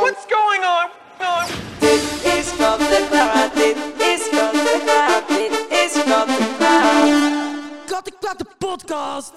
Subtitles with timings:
[0.00, 0.88] What's going on?
[2.38, 7.22] is de Klaar, dit is van de Klaar, dit is van de Klaar.
[7.86, 9.32] Kat ik plaat de podcast.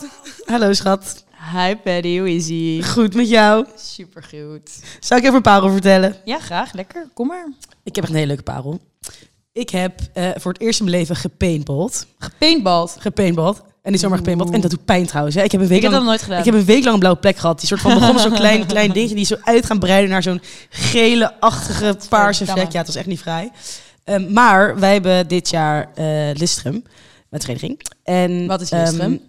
[0.46, 1.26] Hallo schat.
[1.54, 2.84] Hi Paddy, hoe is ie?
[2.84, 3.66] Goed met jou.
[3.76, 4.80] Supergoed.
[5.00, 6.16] Zou ik even een parel vertellen?
[6.24, 6.74] Ja, graag.
[6.74, 7.10] Lekker.
[7.14, 7.48] Kom maar.
[7.84, 8.80] Ik heb echt een hele leuke parel.
[9.52, 12.08] Ik heb eh, voor het eerst in mijn leven gepaintballed.
[12.18, 12.96] Gepaintbald.
[13.00, 13.62] Gepaintballed.
[13.88, 14.54] En niet zomaar gepaintballed.
[14.54, 15.36] En dat doet pijn trouwens.
[15.36, 15.44] Hè.
[15.44, 16.40] Ik heb een week Ik heb lang, dat nooit gedaan.
[16.40, 17.60] Ik heb een week lang een blauwe plek gehad.
[17.60, 19.16] Die soort van begon zo'n klein, klein dingetje.
[19.16, 22.72] Die zo uit gaan breiden naar zo'n gele-achtige paarse vlek.
[22.72, 23.52] Ja, het was echt niet vrij.
[24.04, 26.84] Ehm, maar wij hebben dit jaar eh Listrum.
[27.30, 27.82] Met vereniging.
[28.04, 29.22] En, Wat is ehm, Listrum?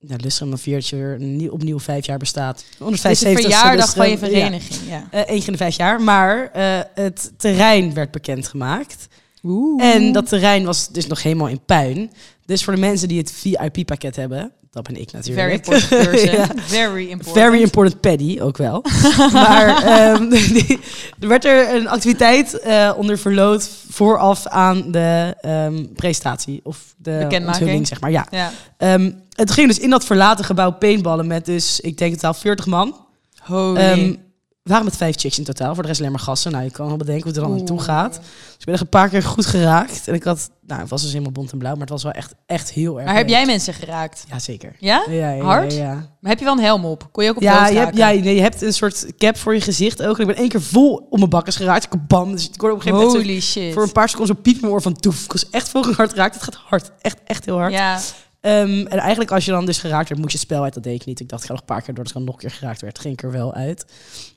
[0.00, 2.56] nou, Listrum dan viert je opnieuw vijf jaar bestaat.
[2.56, 4.30] Dit is de 175 verjaardag van je Listrum.
[4.30, 4.38] Ja.
[4.38, 4.80] vereniging.
[4.88, 5.06] Ja.
[5.10, 6.02] Eh, één keer in de vijf jaar.
[6.02, 9.08] Maar eh, het terrein werd bekendgemaakt.
[9.42, 9.84] Oeh.
[9.84, 12.10] En dat terrein was dus nog helemaal in puin.
[12.46, 15.66] Dus voor de mensen die het VIP-pakket hebben, dat ben ik Very natuurlijk.
[15.66, 16.30] important person.
[16.30, 16.46] Ja.
[16.56, 17.36] Very important.
[17.44, 18.84] Very important paddy, ook wel.
[19.32, 20.78] maar die-
[21.20, 26.60] er werd er een activiteit eh, onder verloot vooraf aan de ehm, presentatie.
[26.62, 28.10] Of de onthulling, zeg maar.
[28.10, 28.26] Ja.
[28.30, 28.50] Ja.
[28.76, 32.66] Ehm, het ging dus in dat verlaten gebouw paintballen met dus, ik denk totaal 40
[32.66, 32.96] man.
[33.42, 34.18] Holy.
[34.64, 35.74] We waren met vijf chicks in totaal.
[35.74, 36.52] Voor de rest alleen maar gassen.
[36.52, 38.12] Nou, je kan wel bedenken hoe het er dan naartoe gaat.
[38.14, 40.08] Dus ik ben echt een paar keer goed geraakt.
[40.08, 42.12] En ik had, nou, het was dus helemaal bont en blauw, maar het was wel
[42.12, 43.36] echt, echt heel erg maar heb leuk.
[43.36, 44.24] jij mensen geraakt?
[44.28, 44.76] Ja, zeker.
[44.78, 45.04] Ja?
[45.08, 45.72] Ja, Hard?
[45.72, 45.94] Ja, ja.
[46.20, 47.08] Maar heb je wel een helm op?
[47.12, 49.54] Kon je ook op Ja, je hebt, ja nee, je hebt een soort cap voor
[49.54, 50.14] je gezicht ook.
[50.16, 51.84] En ik ben één keer vol op mijn bakkers geraakt.
[51.84, 52.32] Ik bam.
[52.32, 53.72] Dus ik hoorde op een gegeven moment Holy shit.
[53.72, 55.24] voor een paar seconden zo piep mijn oor van toef.
[55.24, 56.34] Ik was echt veel hard geraakt.
[56.34, 56.90] Het gaat hard.
[57.00, 57.72] Echt, echt heel hard.
[57.72, 58.00] Ja.
[58.40, 60.74] Ehm, en eigenlijk als je dan dus geraakt werd, moet je het spel uit.
[60.74, 61.20] Dat deed ik niet.
[61.20, 62.04] Ik dacht, ik ga nog een paar keer door.
[62.04, 62.98] Dus ik dan nog een keer geraakt werd.
[62.98, 63.84] Ging ik er wel uit.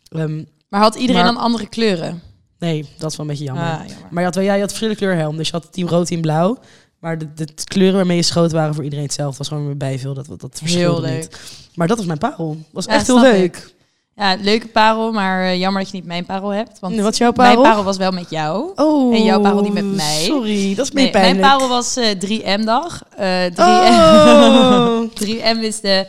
[0.10, 2.22] Ehm, Maar had iedereen Maar- dan andere kleuren?
[2.60, 3.64] nee, dat is wel een beetje jammer.
[3.64, 3.96] Ah, jammer.
[4.10, 5.38] Maar je had, wel, ja, je had verschillende kleurhelm.
[5.38, 6.58] Dus je had team rood, team blauw.
[7.00, 9.38] Maar de, de kleuren waarmee je schoten waren voor iedereen hetzelfde.
[9.38, 10.14] was gewoon weer bijveel.
[10.14, 11.18] Dat, dat Heel verschilde leuk.
[11.20, 11.40] niet.
[11.76, 12.58] Maar dat was mijn parel.
[12.72, 13.76] Was Ja, echt heel leuk.
[14.16, 16.80] Ja, leuke parel, maar eh, jammer dat je niet mijn parel hebt.
[16.80, 17.52] Want Wat jouw parel?
[17.54, 18.72] mijn parel was wel met jou.
[18.76, 20.24] Oh, En jouw parel niet met mij.
[20.24, 21.42] Sorry, dat is Nee, meer mijn pijnlijk.
[21.42, 23.04] parel was eh 3M-dag.
[23.18, 25.02] Eh 3M, Oh.
[25.22, 26.08] 3M is de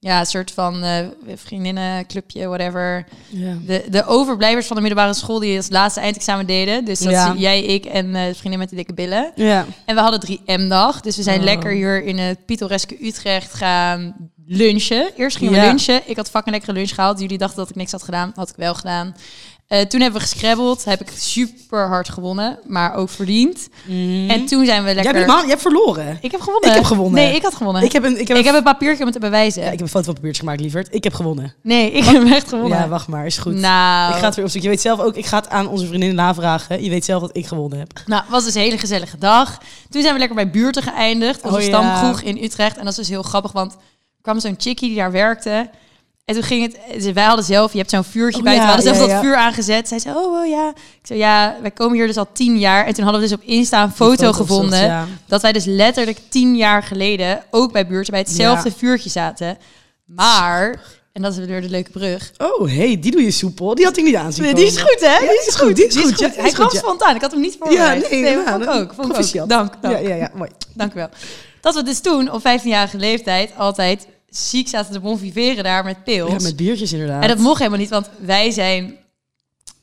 [0.00, 3.06] ja, soort van eh vriendinnenclubje, whatever.
[3.28, 3.54] ja.
[3.66, 6.84] De, de overblijvers van de middelbare school die als laatste eindexamen deden.
[6.84, 7.34] Dus dat Ja.
[7.36, 9.32] jij, ik en eh vriendin met de dikke billen.
[9.34, 9.66] ja.
[9.84, 11.00] En we hadden 3M-dag.
[11.00, 11.44] Dus we zijn Oh.
[11.44, 14.14] lekker hier in het pittoreske Utrecht gaan
[14.46, 15.10] lunchen.
[15.16, 16.00] Eerst gingen we lunchen.
[16.04, 17.20] Ik had fucking lekkere lunch gehaald.
[17.20, 18.32] Jullie dachten dat ik niks had gedaan.
[18.34, 19.14] Had ik wel gedaan.
[19.68, 20.84] Eh, toen hebben we gescrabbeld.
[20.84, 22.58] Heb ik super hard gewonnen.
[22.66, 23.68] Maar ook verdiend.
[24.28, 25.14] En toen zijn we Jij, lekker...
[25.14, 26.18] hebt, man, je hebt verloren.
[26.20, 26.68] Ik heb gewonnen.
[26.70, 27.14] Ik heb gewonnen.
[27.22, 27.82] Nee, ik had gewonnen.
[27.82, 29.60] Ik heb een, ik heb Ik een, heb een papiertje om het te bewijzen.
[29.62, 30.88] ja, ik heb een foto van papiertje gemaakt, lieverd.
[30.94, 31.54] Ik heb gewonnen.
[31.62, 32.78] Nee, ik heb echt gewonnen.
[32.78, 33.54] Ja, wacht maar, is goed.
[33.54, 34.70] Nou, Ik ga het weer opzoeken.
[34.70, 36.82] Je weet zelf ook, ik ga het aan onze vriendinnen navragen.
[36.84, 37.92] Je weet zelf dat ik gewonnen heb.
[38.06, 39.58] nou, was dus een hele gezellige dag.
[39.90, 41.42] Toen zijn we lekker bij buurten geëindigd.
[41.42, 41.68] Onze Oh, ja.
[41.68, 42.76] stamkroeg in Utrecht.
[42.76, 43.78] En dat is dus heel grappig, want er
[44.22, 45.70] kwam zo'n chickie die daar werkte.
[46.28, 47.02] En toen ging het...
[47.02, 47.72] dus Wij hadden zelf...
[47.72, 48.54] Je hebt zo'n vuurtje Oh, bij.
[48.54, 49.20] ja, we hadden zelf ja, dat ja.
[49.20, 49.88] vuur aangezet.
[49.88, 50.68] Zij zei, oh, oh ja.
[50.68, 52.86] Ik zei, ja, wij komen hier dus al tien jaar.
[52.86, 54.84] En toen hadden we dus op Insta een foto gevonden.
[54.84, 55.06] ja.
[55.26, 57.42] Dat wij dus letterlijk tien jaar geleden...
[57.50, 58.74] ook bij buurten bij hetzelfde Ja.
[58.76, 59.58] vuurtje zaten.
[60.04, 60.80] Maar...
[61.12, 62.32] En dat is weer de leuke brug.
[62.38, 63.74] Oh, hey, die doe je soepel.
[63.74, 65.12] Die had ik niet aanzien Nee, die is goed, hè?
[65.12, 66.18] Ja, die is goed, die is goed.
[66.18, 66.78] Ja, Hij is kwam ja.
[66.78, 67.14] spontaan.
[67.14, 68.10] Ik had hem niet Ja, voorbereid.
[68.10, 68.94] nee, nee ja, vond ik ook.
[68.94, 69.48] Vond ik ook.
[69.48, 69.98] Dank, dank.
[69.98, 70.50] Ja, ja, ja, mooi.
[70.74, 71.08] Dank u wel.
[71.60, 76.30] Dat we dus toen op 15-jarige leeftijd altijd ziek zaten te bonviveren daar met pils.
[76.30, 77.22] Ja, met biertjes inderdaad.
[77.22, 78.96] En dat mocht helemaal niet, want wij zijn...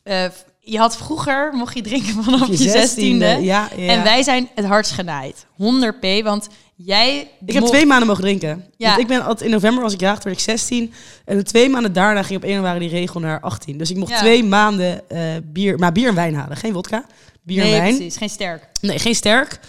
[0.03, 0.25] eh,
[0.59, 3.25] je had vroeger, mocht je drinken vanaf je, zestiende.
[3.25, 3.88] Ja, ja.
[3.88, 5.45] En wij zijn het hardst genaaid.
[5.55, 7.28] 100 p, want jij...
[7.45, 8.66] Ik heb twee maanden mogen drinken.
[8.78, 8.88] Ja.
[8.89, 10.94] Want ik ben altijd, in november was ik jaagd, werd ik 16.
[11.25, 13.78] En de twee maanden daarna ging op 1 januari die regel naar 18.
[13.78, 14.19] Dus ik mocht Ja.
[14.19, 16.57] twee maanden eh, bier, maar bier en wijn halen.
[16.57, 17.05] Geen wodka,
[17.44, 17.95] bier Nee, en wijn.
[17.95, 18.17] precies.
[18.17, 18.67] Geen sterk.
[18.81, 19.59] Nee, geen sterk.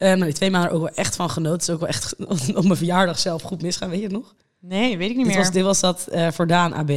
[0.00, 1.52] Eh, maar die twee maanden ook wel echt van genoten.
[1.52, 2.14] Het is ook wel echt
[2.56, 4.34] op mijn verjaardag zelf goed misgaan, weet je het nog?
[4.60, 5.44] Nee, weet ik niet Dit meer.
[5.44, 6.90] was, dit was dat eh, voor Daan AB.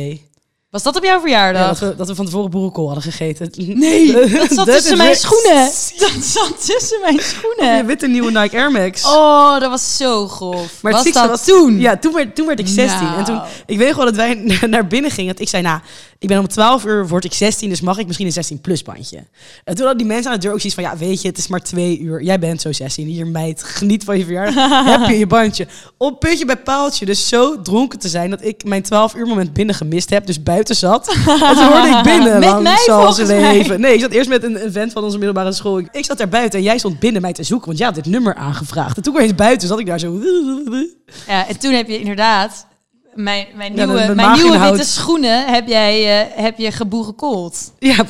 [0.73, 1.61] Was dat op jouw verjaardag?
[1.61, 3.49] Ja, dat, we, dat we van tevoren boerenkool hadden gegeten.
[3.55, 5.65] Nee, dat zat tussen mijn schoenen.
[5.97, 7.75] Dat zat tussen mijn schoenen.
[7.75, 9.05] Je witte nieuwe Nike Air Max.
[9.05, 10.81] Oh, dat was zo grof.
[10.81, 11.79] Maar het was dat toen?
[11.79, 13.07] Ja, toen werd, toen werd ik 16.
[13.07, 13.17] Nou.
[13.17, 14.33] En toen, ik weet gewoon dat wij
[14.67, 15.31] naar binnen gingen.
[15.31, 15.79] Dat ik zei, nou,
[16.23, 18.81] ik ben om 12 uur, word ik 16, dus mag ik misschien een 16 plus
[18.81, 19.17] bandje.
[19.63, 21.37] En toen hadden die mensen aan de deur ook zoiets van, ja, weet je, het
[21.37, 22.23] is maar twee uur.
[22.23, 23.07] Jij bent zo 16.
[23.07, 24.85] Hier, meid, geniet van je verjaardag.
[24.99, 25.67] heb je je bandje.
[25.97, 27.05] Op puntje bij paaltje.
[27.05, 30.25] Dus zo dronken te zijn dat ik mijn 12 uur moment binnen gemist heb.
[30.25, 31.07] Dus buiten zat.
[31.49, 32.39] En toen hoorde ik binnen.
[32.39, 33.81] Met mij, zal volgens ze leven.
[33.81, 35.77] Nee, ik zat eerst met een, een vent van onze middelbare school.
[35.77, 37.67] Ik, ik zat daar buiten en jij stond binnen mij te zoeken.
[37.67, 38.97] Want jij had dit nummer aangevraagd.
[38.97, 40.19] En toen eens buiten, zat ik daar zo...
[41.27, 42.65] Ja, en toen heb je inderdaad
[43.13, 47.71] mijn, mijn Ja, nieuwe, mijn nieuwe witte schoenen heb jij eh, heb je geboerenkold.
[47.79, 48.05] Ja,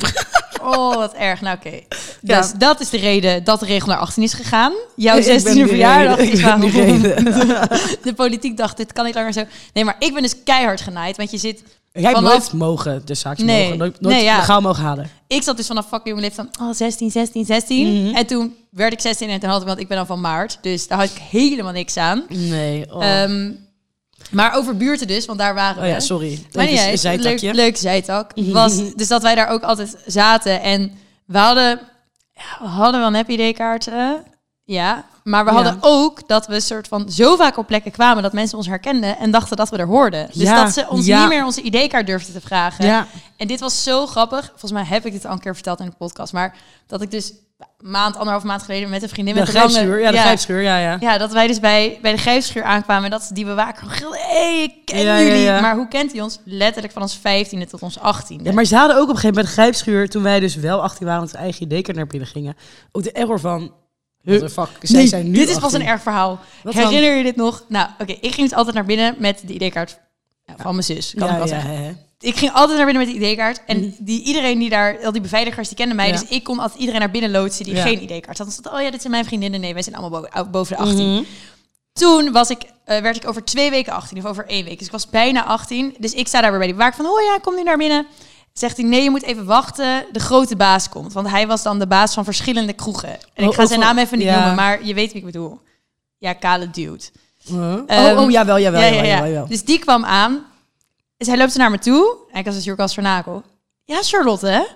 [0.64, 1.40] Oh, wat erg.
[1.40, 1.80] Nou, oké.
[2.20, 2.40] Ja.
[2.40, 4.72] Dus dat is de reden dat de regel naar 18 is gegaan.
[4.96, 6.70] Jouw Ik ben 16e die verjaardag is waarom
[8.02, 9.42] de politiek dacht, dit kan niet langer zo.
[9.72, 11.16] Nee, maar ik ben dus keihard genaaid.
[11.16, 11.62] Want je zit...
[12.00, 13.62] Jij hebt nooit mogen, de zaakjes Nee.
[13.62, 14.36] mogen, nooit, nooit Nee, ja.
[14.36, 15.10] legaal mogen halen.
[15.26, 18.02] Ik zat dus vanaf fucking jonge leeftijd van oh, 16, 16, 16.
[18.06, 18.14] Mhm.
[18.16, 20.58] En toen werd ik 16 en toen had ik, want ik ben dan van maart.
[20.60, 22.24] Dus daar had ik helemaal niks aan.
[22.28, 22.94] Nee.
[22.94, 23.52] Oh, Ehm,
[24.30, 26.44] maar over buurten dus, want daar waren oh ja, sorry.
[26.52, 26.78] Maar uit.
[26.92, 27.46] een zijtakje.
[27.46, 28.30] Leuk, leuk zijtak.
[28.34, 30.62] Was dus dat wij daar ook altijd zaten.
[30.62, 30.92] En
[31.26, 31.80] we hadden,
[32.34, 34.24] ja, we hadden wel een happy day kaarten.
[34.66, 35.56] Ja, maar we Ja.
[35.56, 39.18] hadden ook dat we soort van zo vaak op plekken kwamen dat mensen ons herkenden
[39.18, 40.26] en dachten dat we er hoorden.
[40.32, 41.20] Dus Ja, dat ze ons ja.
[41.20, 42.84] niet meer onze ID-kaart durfden te vragen.
[42.86, 43.06] Ja.
[43.36, 44.46] En dit was zo grappig.
[44.48, 46.32] Volgens mij heb ik dit al een keer verteld in de podcast.
[46.32, 46.54] Maar
[46.86, 47.32] dat ik dus
[47.78, 49.68] maand, anderhalf maand geleden met een vriendin De met lange...
[49.68, 50.96] grijpschuur, ja, de grijpschuur, ja, ja.
[51.00, 53.04] Ja, dat wij dus bij, bij de grijpschuur aankwamen.
[53.04, 55.60] En dat die bewaker gilde, hé, hey, ik ken jullie.
[55.60, 56.38] Maar hoe kent hij ons?
[56.44, 58.42] Letterlijk van ons 15e tot ons 18e.
[58.42, 60.54] Ja, maar ze hadden ook op een gegeven moment bij de grijpschuur, toen wij dus
[60.54, 62.56] wel 18 waren, onze eigen ID-kaart naar binnen gingen,
[62.92, 63.72] ook de error van,
[64.24, 65.80] the fuck, zij Nee, zijn nu dit is pas 18.
[65.80, 66.40] een erg verhaal.
[66.62, 66.82] Wat dan?
[66.82, 67.64] Herinner je dit nog?
[67.68, 69.98] Nou, oké, ik ging dus altijd naar binnen met de ID-kaart
[70.46, 71.98] ja, van mijn zus, kan ja, ik wel ja, zeggen.
[72.20, 73.62] Ik ging altijd naar binnen met de ID-kaart.
[73.66, 76.12] En die, iedereen die daar, al die beveiligers, die kenden mij.
[76.12, 78.46] Dus ik kon altijd iedereen naar binnen loodsen die geen ID-kaart had.
[78.46, 79.60] Dan stond, oh ja, dit zijn mijn vriendinnen.
[79.60, 81.12] Nee, wij zijn allemaal boven, boven de 18.
[81.12, 81.22] Mhm.
[81.92, 84.78] Toen was ik, eh, werd ik over twee weken 18 of over één week.
[84.78, 85.94] Dus ik was bijna 18.
[85.98, 88.06] Dus ik sta daar weer bij die bewaker van, oh ja, kom nu naar binnen.
[88.54, 90.06] Zegt hij, nee, je moet even wachten.
[90.12, 91.12] De grote baas komt.
[91.12, 93.18] Want hij was dan de baas van verschillende kroegen.
[93.34, 94.34] En ik Oh, ga zijn naam even niet ja.
[94.34, 95.60] noemen, maar je weet wie ik bedoel.
[96.18, 97.04] Ja, kale dude.
[97.44, 97.78] Huh?
[97.86, 99.04] Ehm, oh, oh, jawel, jawel, ja, jawel, ja, ja.
[99.14, 99.46] jawel, jawel.
[99.46, 100.46] Dus die kwam aan.
[101.16, 102.16] Dus hij loopt naar me toe.
[102.30, 103.42] En ik was natuurlijk als vernakel.
[103.84, 104.68] Ja, Charlotte,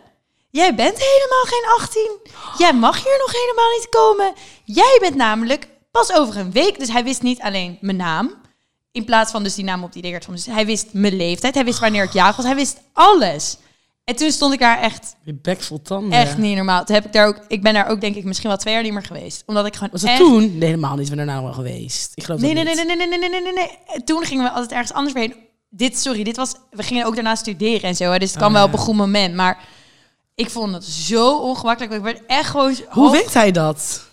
[0.50, 2.10] jij bent helemaal geen 18.
[2.58, 4.32] Jij mag hier nog helemaal niet komen.
[4.64, 6.78] Jij bent namelijk pas over een week.
[6.78, 8.34] Dus hij wist niet alleen mijn naam.
[8.92, 10.34] In plaats van dus die naam op die van.
[10.34, 11.54] Dus hij wist mijn leeftijd.
[11.54, 12.44] Hij wist wanneer ik jarig was.
[12.44, 13.56] Hij wist alles.
[14.08, 16.19] En toen stond ik daar echt, Je bek vol tanden.
[16.19, 16.84] echt niet normaal.
[16.84, 18.82] Toen heb ik daar ook, ik ben daar ook denk ik misschien wel twee jaar
[18.82, 19.43] niet meer geweest.
[19.46, 20.58] Omdat ik gewoon Was dat echt toen?
[20.58, 21.08] Nee, helemaal niet.
[21.08, 22.12] We zijn daarna wel geweest.
[22.14, 22.96] Ik geloof Nee, nee, dat nee, niet.
[22.99, 24.05] nee, nee, nee, nee, nee, nee, nee.
[24.05, 25.34] Toen gingen we altijd ergens anders heen.
[25.70, 26.55] Dit, sorry, dit was...
[26.70, 28.10] We gingen ook daarna studeren en zo.
[28.10, 28.72] Hè, dus het kwam Oh, wel ja.
[28.72, 29.34] op een goed moment.
[29.34, 29.58] Maar
[30.34, 31.94] ik vond het zo ongemakkelijk.
[31.94, 32.76] Ik werd echt gewoon...
[32.88, 34.06] Hoe weet hij dat?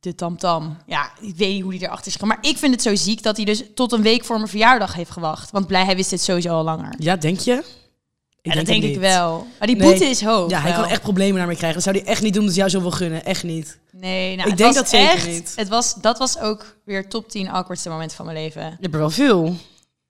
[0.00, 0.76] De tamtam.
[0.86, 2.28] Ja, ik weet niet hoe die erachter is gegaan.
[2.28, 4.94] Maar ik vind het zo ziek dat hij dus tot een week voor mijn verjaardag
[4.94, 5.50] heeft gewacht.
[5.50, 6.94] Want blij, hij wist dit sowieso al langer.
[6.98, 7.64] Ja, denk je?
[8.46, 9.46] Ik Ja, dat denk ik wel.
[9.58, 9.88] Maar die Nee.
[9.90, 10.50] boete is hoog.
[10.50, 10.80] Ja, hij wel.
[10.80, 11.74] kan echt problemen naar me krijgen.
[11.74, 13.24] Dat zou hij echt niet doen dat jou zo wil gunnen.
[13.24, 13.78] Echt niet.
[13.92, 15.52] Nee, nou, Ik het denk was dat zeker echt, niet.
[15.56, 18.62] Het was, dat was ook weer top 10 awkwardste momenten van mijn leven.
[18.62, 19.54] Je hebt er wel veel.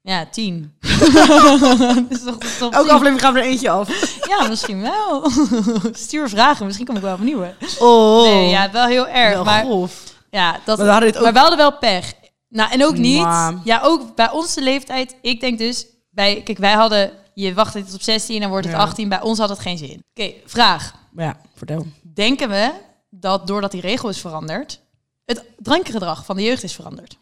[0.03, 0.73] Ja, 10.
[0.81, 2.95] dat is toch top Elke 10?
[2.95, 3.89] aflevering gaan we er eentje af.
[4.39, 5.31] Ja, misschien wel.
[5.93, 7.45] Stuur vragen, misschien kom ik wel opnieuw.
[7.79, 8.23] Oh.
[8.25, 9.35] Nee, ja, wel heel erg.
[9.35, 10.03] wel maar grof.
[10.31, 12.13] ja, dat, Maar we ook- maar we hadden wel pech.
[12.49, 13.23] Nou, en ook niet.
[13.23, 15.15] Maar- Ja, ook bij onze leeftijd.
[15.23, 17.11] Ik denk dus, bij, kijk, wij hadden,
[17.43, 18.81] je wacht tot op 16 en wordt het Ja.
[18.81, 19.09] 18.
[19.09, 20.05] Bij ons had het geen zin.
[20.15, 20.95] Oké, vraag.
[21.13, 21.87] Maar ja, vertel.
[22.15, 22.73] Denken we
[23.11, 24.81] dat doordat die regel is veranderd,
[25.25, 27.19] het drankgedrag van de jeugd is veranderd?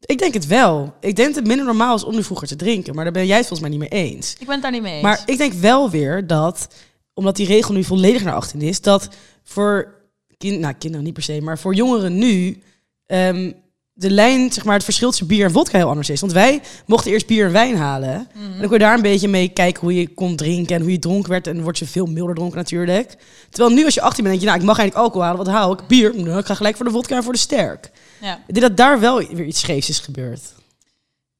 [0.00, 0.94] Ik denk het wel.
[1.00, 2.94] Ik denk dat het minder normaal is om nu vroeger te drinken.
[2.94, 4.32] Maar daar ben jij het volgens mij niet mee eens.
[4.38, 5.02] Ik ben het daar niet mee eens.
[5.02, 6.68] Maar ik denk wel weer dat,
[7.14, 9.08] omdat die regel nu volledig naar 18 is, dat
[9.42, 9.94] voor
[10.36, 12.62] kind, nou, kinderen niet per se, maar voor jongeren nu
[13.06, 13.52] ehm,
[14.00, 16.20] de lijn, zeg maar, het verschil tussen bier en vodka heel anders is.
[16.20, 18.12] Want wij mochten eerst bier en wijn halen.
[18.12, 20.90] En dan kon je daar een beetje mee kijken hoe je kon drinken en hoe
[20.90, 21.46] je dronken werd.
[21.46, 23.14] En dan word je veel milder dronken natuurlijk.
[23.50, 25.44] Terwijl nu als je 18 bent, denk je, nou, ik mag eigenlijk alcohol halen.
[25.44, 25.86] Wat haal ik?
[25.86, 26.14] Bier.
[26.16, 27.90] Nou, ik ga gelijk voor de vodka en voor de sterk.
[28.20, 30.40] ja, Ik denk dat daar wel weer iets scheefs is gebeurd.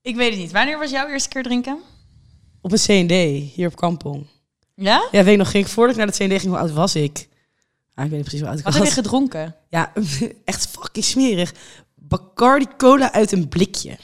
[0.03, 0.53] ik weet het niet.
[0.53, 1.79] Wanneer was jouw eerste keer drinken?
[2.62, 3.12] Op een C&D,
[3.55, 4.26] hier op Kampong.
[4.75, 5.09] Ja?
[5.11, 6.95] Ja, weet ik nog, ging ik voordat ik naar de CND ging, hoe oud was
[6.95, 7.29] ik?
[7.95, 8.83] Ah, ik weet niet precies hoe oud ik Wat was.
[8.83, 9.55] heb je gedronken?
[9.69, 9.93] Ja,
[10.45, 11.55] echt fucking smerig.
[12.11, 13.99] Bacardi cola uit een blikje.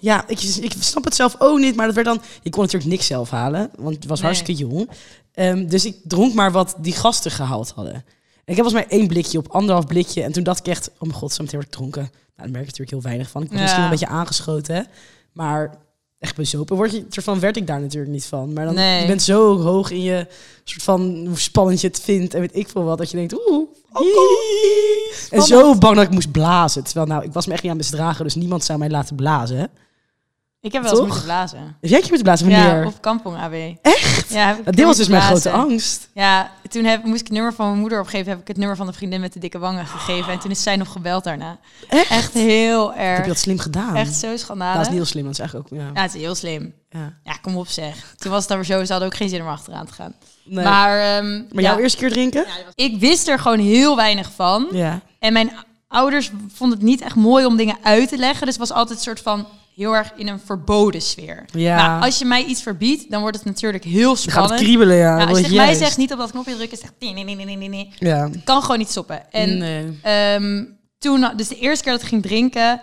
[0.00, 2.20] Ja, ik, ik snap het zelf ook niet, maar dat werd dan...
[2.42, 4.30] Je kon natuurlijk niks zelf halen, want het was Nee.
[4.30, 4.90] hartstikke jong.
[5.32, 7.94] Ehm, dus ik dronk maar wat die gasten gehaald hadden.
[7.94, 10.22] En ik heb volgens mij één blikje op anderhalf blikje.
[10.22, 12.02] En toen dacht ik echt, oh mijn god, zo meteen word ik dronken.
[12.02, 13.42] Nou, daar merk ik natuurlijk heel weinig van.
[13.42, 13.62] Ik was Ja.
[13.64, 14.82] misschien een beetje aangeschoten, hè.
[15.32, 15.78] Maar
[16.18, 18.52] echt bezopen word je, soort van werd ik daar natuurlijk niet van.
[18.52, 19.00] Maar dan, Nee.
[19.00, 20.26] je bent zo hoog in je,
[20.64, 23.48] soort van, hoe spannend je het vindt en weet ik veel wat, dat je denkt,
[23.48, 24.26] oeh, alcohol.
[25.30, 26.84] En zo bang dat ik moest blazen.
[26.84, 29.70] Terwijl, nou, ik was me echt niet aan misdragen, dus niemand zou mij laten blazen.
[30.60, 31.08] Ik heb wel eens Toch?
[31.08, 31.58] moeten blazen.
[31.58, 32.48] Heb jij keer moeten blazen?
[32.50, 32.80] Wanneer?
[32.80, 33.52] Ja, op Kampong AB.
[33.82, 34.30] Echt?
[34.32, 35.60] Ja, heb ik dit was dus mijn grote blazen.
[35.70, 36.08] angst.
[36.14, 38.28] Ja, toen heb, moest ik het nummer van mijn moeder opgeven.
[38.30, 40.32] Heb ik het nummer van de vriendin met de dikke wangen gegeven.
[40.32, 41.58] En toen is zij nog gebeld daarna.
[41.88, 42.10] Echt?
[42.10, 43.20] Echt heel Heb erg.
[43.22, 43.96] je dat slim gedaan?
[43.96, 44.72] Echt zo schandalig.
[44.74, 45.78] dat is niet heel slim, dat is eigenlijk ook...
[45.78, 45.90] Ja.
[45.94, 46.74] Ja, het is heel slim.
[46.90, 47.12] Ja.
[47.24, 48.14] Ja, kom op zeg.
[48.16, 48.84] Toen was het dan weer zo.
[48.84, 50.14] Ze hadden ook geen zin om achteraan te gaan.
[50.44, 50.64] Nee.
[50.64, 52.46] Maar, ehm, Maar ja, jouw eerste keer drinken?
[52.74, 54.66] ik wist er gewoon heel weinig van.
[54.72, 55.00] Ja.
[55.18, 55.52] En mijn
[55.88, 58.46] ouders vonden het niet echt mooi om dingen uit te leggen.
[58.46, 59.46] Dus het was altijd een soort van...
[59.78, 61.44] heel erg in een verboden sfeer.
[61.52, 61.76] Ja.
[61.76, 64.60] Maar als je mij iets verbiedt, dan wordt het natuurlijk heel Dan gaat het spannend.
[64.60, 65.24] kriebelen, ja.
[65.24, 67.68] Als je mij zegt niet op dat knopje drukken, zegt nee, nee, nee, nee, nee,
[67.68, 67.92] nee.
[67.98, 68.30] Ja.
[68.44, 69.32] Kan gewoon niet stoppen.
[69.32, 69.98] En Nee.
[70.02, 70.64] ehm,
[70.98, 72.80] toen, dus de eerste keer dat ik ging drinken,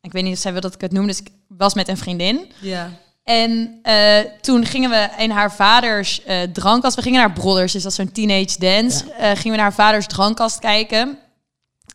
[0.00, 1.96] ik weet niet of zij wil dat ik het noem, dus ik was met een
[1.96, 2.52] vriendin.
[2.60, 2.90] Ja.
[3.24, 6.96] En eh, toen gingen we in haar vaders eh, drankkast.
[6.96, 9.10] We gingen naar Brothers, dus dat is zo'n teenage dance.
[9.12, 11.18] Eh, gingen we naar haar vaders drankkast kijken.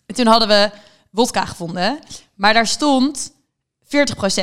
[0.06, 0.70] En toen hadden we
[1.12, 2.00] wodka gevonden.
[2.36, 3.32] Maar daar stond
[3.90, 4.36] 40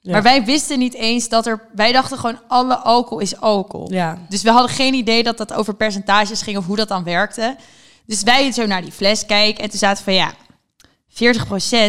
[0.00, 0.12] Ja.
[0.12, 1.68] Maar wij wisten niet eens dat er...
[1.74, 3.92] Wij dachten gewoon, alle alcohol is alcohol.
[3.92, 4.18] Ja.
[4.28, 7.56] Dus we hadden geen idee dat dat over percentages ging of hoe dat dan werkte.
[8.06, 10.34] Dus wij zo naar die fles kijken en toen zaten we van ja,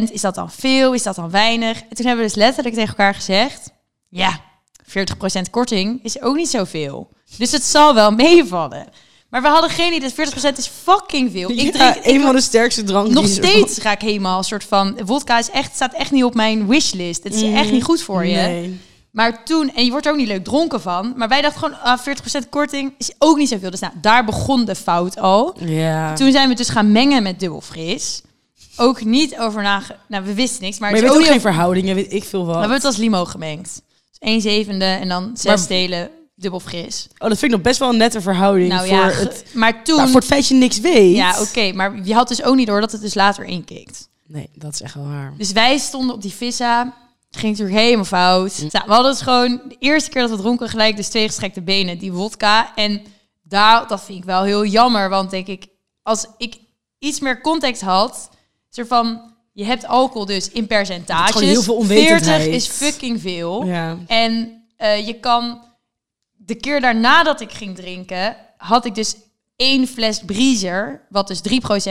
[0.08, 1.82] 40% is dat dan veel, is dat dan weinig?
[1.82, 3.70] En toen hebben we dus letterlijk tegen elkaar gezegd,
[4.10, 4.42] ja,
[4.84, 7.10] 40% korting is ook niet zoveel.
[7.38, 8.88] Dus het zal wel meevallen.
[9.30, 11.50] Maar we hadden geen idee, 40% is fucking veel.
[11.50, 13.14] Ik Ja, drink ik een van de sterkste dranken.
[13.14, 16.34] nog steeds ga ik helemaal een soort van wodka is echt staat echt niet op
[16.36, 17.24] mijn wishlist.
[17.24, 18.36] Het is echt niet goed voor je.
[18.36, 18.80] Nee.
[19.12, 21.14] Maar toen, en je wordt er ook niet leuk dronken van.
[21.16, 23.70] Maar wij dachten gewoon, ah, 40% korting is ook niet zoveel.
[23.72, 25.56] Dus nou, daar begon de fout al.
[25.60, 26.14] Ja.
[26.14, 28.22] Toen zijn we dus gaan mengen met dubbel fris.
[28.78, 29.96] Ook niet over nage...
[30.08, 30.80] Nou, we wisten niks.
[30.80, 32.56] Maar, maar je weet ook geen verhoudingen, weet ik veel We wat.
[32.60, 33.82] hebben het als limo gemengd.
[34.10, 37.08] Dus 1 zevende en dan zes Maar- delen dubbel fris.
[37.18, 39.84] Oh, dat vind ik nog best wel een nette verhouding Nou voor, ja, het, maar
[39.84, 39.96] toen...
[39.96, 41.16] nou, voor het feit dat je niks weet.
[41.16, 41.72] ja, oké.
[41.74, 44.10] maar je had dus ook niet door dat het dus later inkikt.
[44.28, 45.34] Nee, dat is echt wel waar.
[45.38, 46.94] Dus wij stonden op die vissa.
[47.32, 48.58] Ging natuurlijk helemaal fout.
[48.58, 51.62] Nou, we hadden het gewoon de eerste keer dat we dronken gelijk dus twee gestrekte
[51.62, 52.76] benen, die wodka.
[52.76, 53.02] En
[53.44, 55.10] daar, dat vind ik wel heel jammer.
[55.10, 55.68] Want denk ik,
[56.04, 56.56] als ik
[57.00, 58.30] iets meer context had,
[58.72, 59.22] er van,
[59.54, 61.42] je hebt alcohol dus in percentages.
[61.42, 62.42] heel veel onwetendheid.
[62.42, 63.66] 40 is fucking veel.
[63.66, 63.98] Ja.
[64.08, 65.62] En eh, je kan,
[66.48, 69.16] de keer daarna dat ik ging drinken, had ik dus
[69.56, 71.42] één fles Breezer, wat dus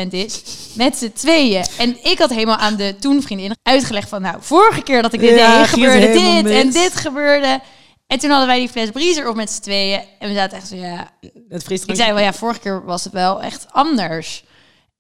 [0.04, 0.42] 3% is,
[0.75, 1.66] met z'n tweeën.
[1.78, 5.20] En ik had helemaal aan de toen vriendin uitgelegd van, nou, vorige keer dat ik
[5.20, 7.60] dit Ja, deed, gebeurde dit en dit gebeurde.
[8.06, 10.00] En toen hadden wij die fles Breezer op met z'n tweeën.
[10.18, 11.10] En we zaten echt zo, ja...
[11.48, 11.98] Het frisdrank.
[11.98, 14.44] Ik zei wel, ja, vorige keer was het wel echt anders.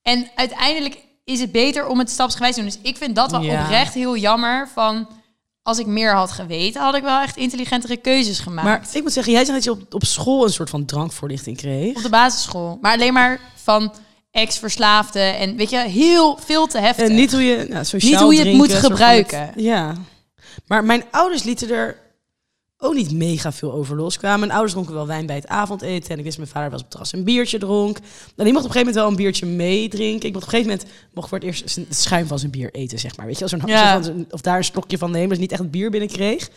[0.02, 2.70] En uiteindelijk is het beter om het stapsgewijs te doen.
[2.70, 3.62] Dus ik vind dat wel Ja.
[3.62, 5.08] oprecht heel jammer van...
[5.66, 8.66] Als ik meer had geweten, had ik wel echt intelligentere keuzes gemaakt.
[8.66, 11.56] Maar ik moet zeggen, jij zei dat je op, op school een soort van drankvoorlichting
[11.56, 11.96] kreeg.
[11.96, 12.78] op de basisschool.
[12.80, 13.92] Maar alleen maar van
[14.30, 17.08] ex-verslaafden en weet je, heel veel te heftig.
[17.08, 19.40] En niet hoe je nou, sociaal Niet hoe je het drinken, moet gebruiken.
[19.40, 19.94] het- ja.
[20.66, 21.96] Maar mijn ouders lieten er
[22.78, 24.18] ook niet mega veel over los.
[24.18, 26.10] Kwamen mijn ouders dronken wel wijn bij het avondeten.
[26.10, 27.96] En ik wist mijn vader was op het terras een biertje dronk.
[28.36, 30.28] En die mocht op een gegeven moment wel een biertje meedrinken.
[30.28, 32.74] Ik mocht op een gegeven moment mocht voor het eerst het schuim van zijn bier
[32.74, 33.26] eten, zeg maar.
[33.26, 33.50] Weet je, Ja.
[33.50, 36.50] zo van zijn- of daar een slokje van nemen, dus niet echt het bier binnenkreeg.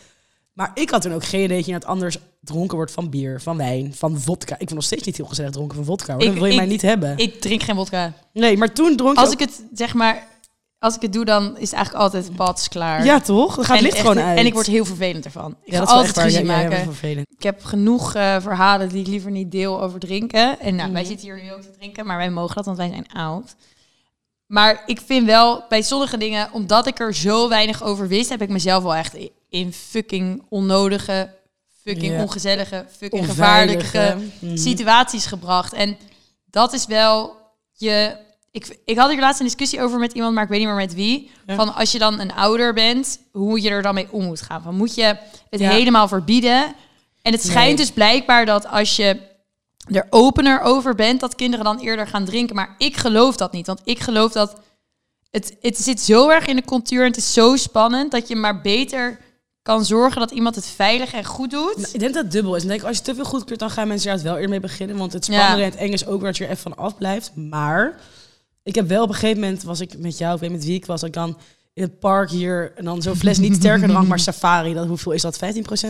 [0.52, 3.40] Maar ik had toen ook geen idee dat je het anders dronken wordt van bier,
[3.40, 4.52] van wijn, van vodka.
[4.54, 6.12] Ik vond nog steeds niet heel gezellig dronken van vodka.
[6.12, 6.22] Hoor.
[6.22, 7.18] Ik- dat wil je ik- mij niet hebben.
[7.18, 8.12] Ik drink geen vodka.
[8.32, 10.26] nee, maar toen dronk Als ook- ik het zeg maar,
[10.80, 13.04] als ik het doe, dan is het eigenlijk altijd pats klaar.
[13.04, 13.54] Ja, toch?
[13.56, 14.38] Dan gaat het licht echt- gewoon uit.
[14.38, 15.50] En ik word heel vervelend ervan.
[15.64, 17.24] Ik ja, ga dat altijd ruzie Ja, ja, ja, maken.
[17.36, 20.60] Ik heb genoeg eh, verhalen die ik liever niet deel over drinken.
[20.60, 22.88] En nou, wij zitten hier nu ook te drinken, maar wij mogen dat, want wij
[22.88, 23.54] zijn oud.
[24.46, 28.42] Maar ik vind wel, bij sommige dingen, omdat ik er zo weinig over wist, heb
[28.42, 29.16] ik mezelf wel echt
[29.48, 31.30] in fucking onnodige,
[31.84, 33.80] fucking ongezellige, fucking Onveilige.
[33.86, 34.56] gevaarlijke Mhm.
[34.56, 35.72] situaties gebracht.
[35.72, 35.96] En
[36.50, 37.36] dat is wel
[37.72, 38.28] je.
[38.52, 40.76] Ik, ik had hier laatst een discussie over met iemand, maar ik weet niet meer
[40.76, 41.30] met wie.
[41.46, 41.54] Ja.
[41.54, 44.62] Van als je dan een ouder bent, hoe je er dan mee om moet gaan.
[44.62, 45.16] Van moet je
[45.50, 45.70] het Ja.
[45.70, 46.74] helemaal verbieden?
[47.22, 47.76] En het schijnt Nee.
[47.76, 49.20] dus blijkbaar dat als je
[49.86, 52.56] er opener over bent, dat kinderen dan eerder gaan drinken.
[52.56, 53.66] Maar ik geloof dat niet.
[53.66, 54.60] Want ik geloof dat
[55.30, 58.36] het, het zit zo erg in de cultuur en het is zo spannend dat je
[58.36, 59.18] maar beter
[59.62, 61.76] kan zorgen dat iemand het veilig en goed doet.
[61.76, 62.62] Nou, ik denk dat het dubbel is.
[62.62, 64.60] Ik denk, als je te veel goed kleurt, dan gaan mensen er wel eerder mee
[64.60, 64.96] beginnen.
[64.96, 65.64] Want het spannende Ja.
[65.64, 67.36] in het Engels ook waar je er even van af blijft.
[67.36, 68.00] Maar
[68.62, 70.74] ik heb wel op een gegeven moment, was ik met jou, ik weet met wie
[70.74, 71.38] ik was, dat ik dan
[71.72, 74.74] in het park hier en dan zo'n fles niet sterker drank, maar safari.
[74.74, 75.36] Dat, hoeveel is dat?
[75.36, 75.38] 15%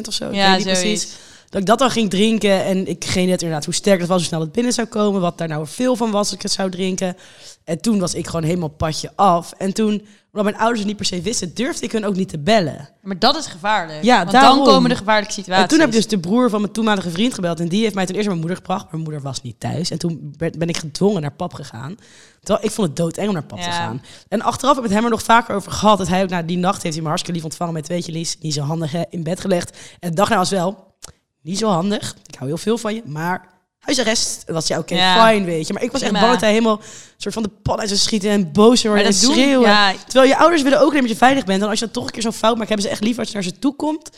[0.08, 0.28] of zo?
[0.28, 1.16] Ik Ja, weet niet precies.
[1.48, 4.16] Dat ik dat dan ging drinken en ik geen net inderdaad hoe sterk het was,
[4.18, 6.52] hoe snel het binnen zou komen, wat daar nou veel van was als ik het
[6.52, 7.16] zou drinken.
[7.64, 9.52] En toen was ik gewoon helemaal padje af.
[9.58, 12.28] En toen, omdat mijn ouders het niet per se wisten, durfde ik hun ook niet
[12.28, 12.88] te bellen.
[13.02, 14.02] Maar dat is gevaarlijk.
[14.02, 14.56] Ja, Want daarom.
[14.56, 15.62] dan komen de gevaarlijke situaties.
[15.62, 17.60] En toen heb ik dus de broer van mijn toenmalige vriend gebeld.
[17.60, 18.90] En die heeft mij toen eerst mijn moeder gebracht.
[18.90, 19.90] Mijn moeder was niet thuis.
[19.90, 21.96] En toen ben ik gedwongen naar pap gegaan.
[22.40, 24.02] Terwijl ik vond het doodeng om naar pap te gaan.
[24.28, 25.98] En achteraf heb ik het hem er nog vaker over gehad.
[25.98, 27.88] Dat hij ook na die nacht heeft hij me hartstikke lief ontvangen met...
[27.88, 29.78] Weet je Lies, niet zo handig hè, in bed gelegd.
[30.00, 30.94] En de dag na was wel
[31.42, 32.16] niet zo handig.
[32.26, 33.02] Ik hou heel veel van je.
[33.04, 33.48] Maar
[33.80, 34.42] huisarrest.
[34.46, 35.14] Dat was ja oké, Ja.
[35.14, 35.72] fijn weet je.
[35.72, 36.80] Maar ik was echt bang dat hij helemaal...
[37.16, 39.68] soort van de pan uit zou schieten en boos worden en doen- schreeuwen.
[39.68, 39.92] ja.
[40.06, 41.62] Terwijl je ouders willen ook dat je veilig bent.
[41.62, 43.28] En als je dan toch een keer zo'n fout maakt, hebben ze echt liever als
[43.28, 44.10] je naar ze toe komt...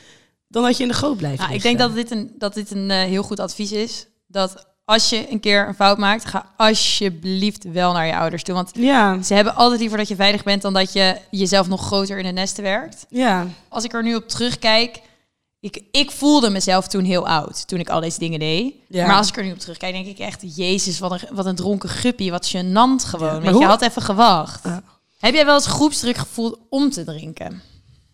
[0.49, 2.71] dan dat je in de goot blijft Nou, ik denk dat dit een, dat dit
[2.71, 4.07] een eh, heel goed advies is.
[4.27, 8.55] Dat als je een keer een fout maakt, ga alsjeblieft wel naar je ouders toe.
[8.55, 11.87] Want Ja, ze hebben altijd liever dat je veilig bent dan dat je jezelf nog
[11.87, 13.07] groter in de nesten werkt.
[13.09, 13.47] ja.
[13.69, 15.01] Als ik er nu op terugkijk,
[15.63, 18.75] ik, ik voelde mezelf toen heel oud, toen ik al deze dingen deed.
[18.89, 19.07] Ja.
[19.07, 21.55] Maar als ik er nu op terugkijk, denk ik echt, jezus, wat een, wat een
[21.55, 23.33] dronken guppy, wat gênant gewoon.
[23.33, 24.65] maar Weet je, had even gewacht.
[24.65, 24.83] Ja.
[25.19, 27.63] Heb jij wel eens groepsdruk gevoeld om te drinken?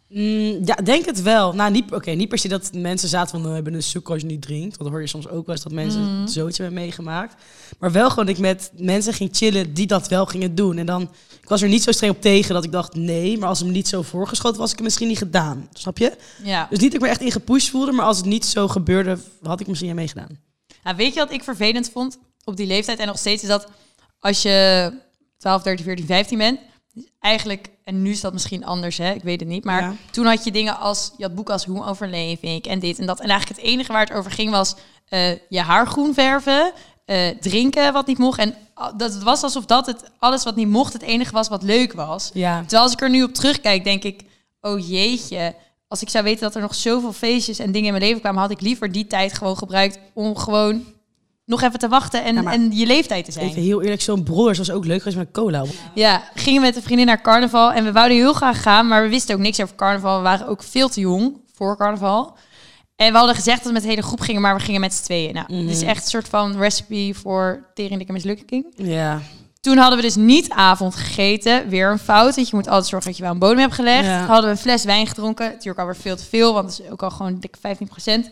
[0.08, 1.52] Mm, ja, denk het wel.
[1.54, 4.20] Nou, niet, oké, niet per se dat mensen zaten van, we hebben een suk als
[4.20, 4.68] je niet drinkt.
[4.76, 6.26] Want dan hoor je soms ook wel eens dat mensen Mhm.
[6.26, 7.34] zoiets hebben meegemaakt.
[7.78, 10.78] Maar wel gewoon dat ik met mensen ging chillen die dat wel gingen doen.
[10.78, 11.02] En dan,
[11.42, 13.38] ik was er niet zo streng op tegen dat ik dacht, nee.
[13.38, 15.68] Maar als het me niet zo voorgeschoten was, ik het misschien niet gedaan.
[15.72, 16.16] Snap je?
[16.44, 16.66] Ja.
[16.70, 19.18] Dus niet dat ik me echt in gepusht voelde, maar als het niet zo gebeurde,
[19.42, 20.38] had ik misschien aan meegedaan.
[20.96, 23.68] Weet je wat ik vervelend vond op die leeftijd en nog steeds is dat
[24.18, 24.92] als je
[25.38, 26.58] 12, 13, 14, 15 bent,
[27.20, 29.94] eigenlijk, en nu is dat misschien anders, hè, ik weet het niet, maar Ja.
[30.10, 33.06] toen had je dingen als, je had boeken als hoe overleef ik en dit en
[33.06, 33.20] dat.
[33.20, 34.74] En eigenlijk het enige waar het over ging was
[35.08, 36.72] eh, je haar groen verven,
[37.04, 38.38] eh, drinken wat niet mocht.
[38.38, 38.54] En
[38.96, 41.92] dat het was alsof dat het alles wat niet mocht het enige was wat leuk
[41.92, 42.30] was.
[42.34, 42.60] Ja.
[42.60, 44.20] Terwijl als ik er nu op terugkijk, denk ik,
[44.60, 45.54] oh jeetje.
[45.88, 48.40] Als ik zou weten dat er nog zoveel feestjes en dingen in mijn leven kwamen,
[48.40, 50.84] had ik liever die tijd gewoon gebruikt om gewoon
[51.48, 53.48] nog even te wachten en, Ja, en je leeftijd te zijn.
[53.48, 55.64] Even heel eerlijk, zo'n broers was ook leuk geweest met cola.
[55.94, 59.08] Ja, gingen met een vriendin naar carnaval en we wouden heel graag gaan, maar we
[59.08, 60.16] wisten ook niks over carnaval.
[60.16, 62.36] We waren ook veel te jong voor carnaval.
[62.96, 64.94] En we hadden gezegd dat we met de hele groep gingen, maar we gingen met
[64.94, 65.34] z'n tweeën.
[65.34, 68.66] Nou, het is echt een soort van recipe voor teringdikke mislukking.
[68.76, 69.20] Ja.
[69.60, 71.68] Toen hadden we dus niet avond gegeten.
[71.68, 72.34] Weer een fout.
[72.34, 74.04] Want je moet altijd zorgen dat je wel een bodem hebt gelegd.
[74.04, 74.26] Ja.
[74.26, 75.46] Hadden we een fles wijn gedronken.
[75.46, 78.30] Natuurlijk alweer veel te veel, want het is ook al gewoon dik 15%.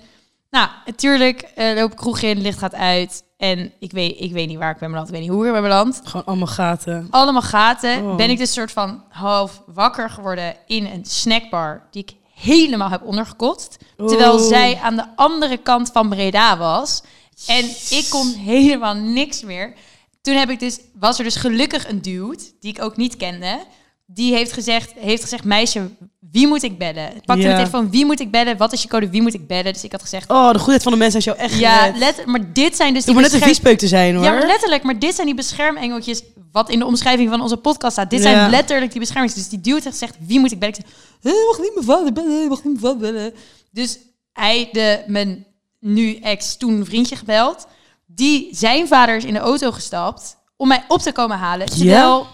[0.57, 3.25] Nou, natuurlijk eh loop ik kroeg in, licht gaat uit.
[3.37, 5.09] En ik weet, ik weet niet waar ik ben beland.
[5.09, 6.01] Ik weet niet hoe ik ben beland.
[6.05, 7.07] Gewoon allemaal gaten.
[7.11, 8.05] Allemaal gaten.
[8.05, 8.17] Oh.
[8.17, 13.03] Ben ik dus soort van half wakker geworden in een snackbar die ik helemaal heb
[13.03, 13.79] ondergekotst.
[13.97, 14.49] Terwijl Oh.
[14.49, 17.03] zij aan de andere kant van Breda was.
[17.47, 19.75] En ik kon helemaal niks meer.
[20.23, 23.65] Toen heb ik dus, was er dus gelukkig een dude, die ik ook niet kende.
[24.09, 25.91] Die heeft gezegd, heeft gezegd meisje,
[26.31, 27.13] wie moet ik bellen?
[27.25, 27.49] Pakte Ja.
[27.49, 28.57] mijn telefoon, wie moet ik bellen?
[28.57, 29.73] Wat is je code, wie moet ik bellen?
[29.73, 32.27] Dus ik had gezegd, Oh, de goedheid van de mensen is jou echt ja, let,
[32.27, 34.25] maar dit zijn dus Doe die maar net een viespeuk te zijn, hoor.
[34.25, 34.83] ja, maar letterlijk.
[34.83, 36.23] Maar dit zijn die beschermengeltjes
[36.53, 38.11] wat in de omschrijving van onze podcast staat.
[38.11, 38.31] Dit Ja.
[38.31, 39.35] zijn letterlijk die beschermings.
[39.35, 40.75] Dus die dude heeft gezegd, wie moet ik bellen?
[40.79, 40.85] Ik
[41.23, 43.35] zeg, "Hé, mag niet mijn vader bellen, mag niet mijn vader bellen.
[43.71, 43.99] Dus
[44.33, 45.47] hij, de, mijn
[45.81, 47.67] nu ex, toen vriendje gebeld.
[48.07, 51.67] Die, zijn vader is in de auto gestapt om mij op te komen halen.
[51.67, 52.27] Terwijl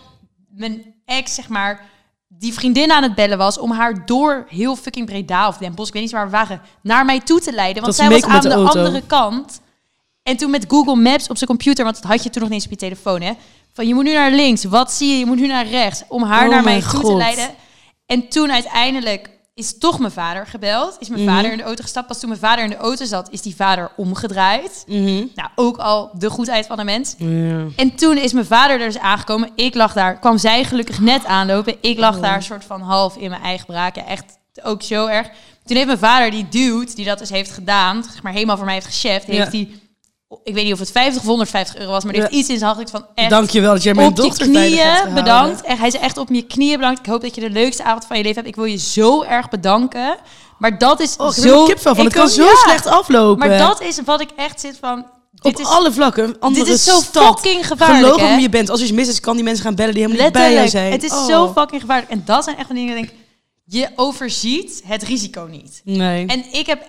[0.54, 1.85] mijn ex, zeg maar,
[2.29, 5.88] die vriendin aan het bellen was om haar door heel fucking Breda of Den Bosch,
[5.88, 7.83] ik weet niet waar we waren, naar mij toe te leiden.
[7.83, 9.61] Want zij was aan de, andere kant.
[10.22, 12.62] En toen met Google Maps op zijn computer, want dat had je toen nog niet
[12.62, 13.33] eens op je telefoon, hè?
[13.72, 15.18] Van je moet nu naar links, wat zie je?
[15.18, 17.16] Je moet nu naar rechts, om haar Oh naar mij mijn toe te God.
[17.16, 17.51] leiden.
[18.07, 20.96] En toen uiteindelijk is toch mijn vader gebeld.
[21.00, 21.34] Is mijn Mhm.
[21.34, 22.06] vader in de auto gestapt.
[22.06, 24.84] Pas toen mijn vader in de auto zat, is die vader omgedraaid.
[24.86, 25.26] Mhm.
[25.34, 27.14] Nou, ook al de goedheid van een mens.
[27.76, 29.50] En toen is mijn vader er dus aangekomen.
[29.54, 31.76] Ik lag daar, kwam zij gelukkig net aanlopen.
[31.80, 32.22] Ik lag Oh.
[32.22, 33.96] daar soort van half in mijn eigen braak.
[33.96, 34.24] Ja, echt
[34.62, 35.28] ook zo erg.
[35.64, 38.64] Toen heeft mijn vader, die dude, die dat dus heeft gedaan, zeg maar helemaal voor
[38.64, 39.81] mij heeft gecheft, heeft die,
[40.44, 42.20] ik weet niet of het 50 of 150 euro was, maar Ja.
[42.20, 42.90] heeft iets in zijn hand.
[42.90, 45.62] Van echt Dankjewel dat jij mijn op je dochter hebt knieën bedankt.
[45.62, 46.98] Echt, hij zei echt op je knieën bedankt.
[46.98, 48.48] Ik hoop dat je de leukste avond van je leven hebt.
[48.48, 50.16] Ik wil je zo erg bedanken.
[50.58, 51.66] Maar dat is Oh, ik zo...
[51.66, 51.96] er van.
[51.96, 52.56] ik Het kan zo ja.
[52.56, 53.48] slecht aflopen.
[53.48, 55.06] Maar dat is wat ik echt zit van...
[55.30, 56.36] Dit Op is, alle vlakken.
[56.52, 57.40] Dit is zo stad.
[57.40, 58.70] fucking gevaarlijk, Geloof wie je bent.
[58.70, 60.54] Als je iets mis is, kan die mensen gaan bellen die helemaal niet bij jou
[60.62, 60.92] Letterlijk.
[60.92, 61.00] zijn.
[61.12, 61.46] Het is Oh.
[61.46, 62.10] zo fucking gevaarlijk.
[62.10, 63.10] En dat zijn echt van dingen denk...
[63.64, 65.80] Je overziet het risico niet.
[65.84, 66.26] Nee.
[66.26, 66.82] En ik heb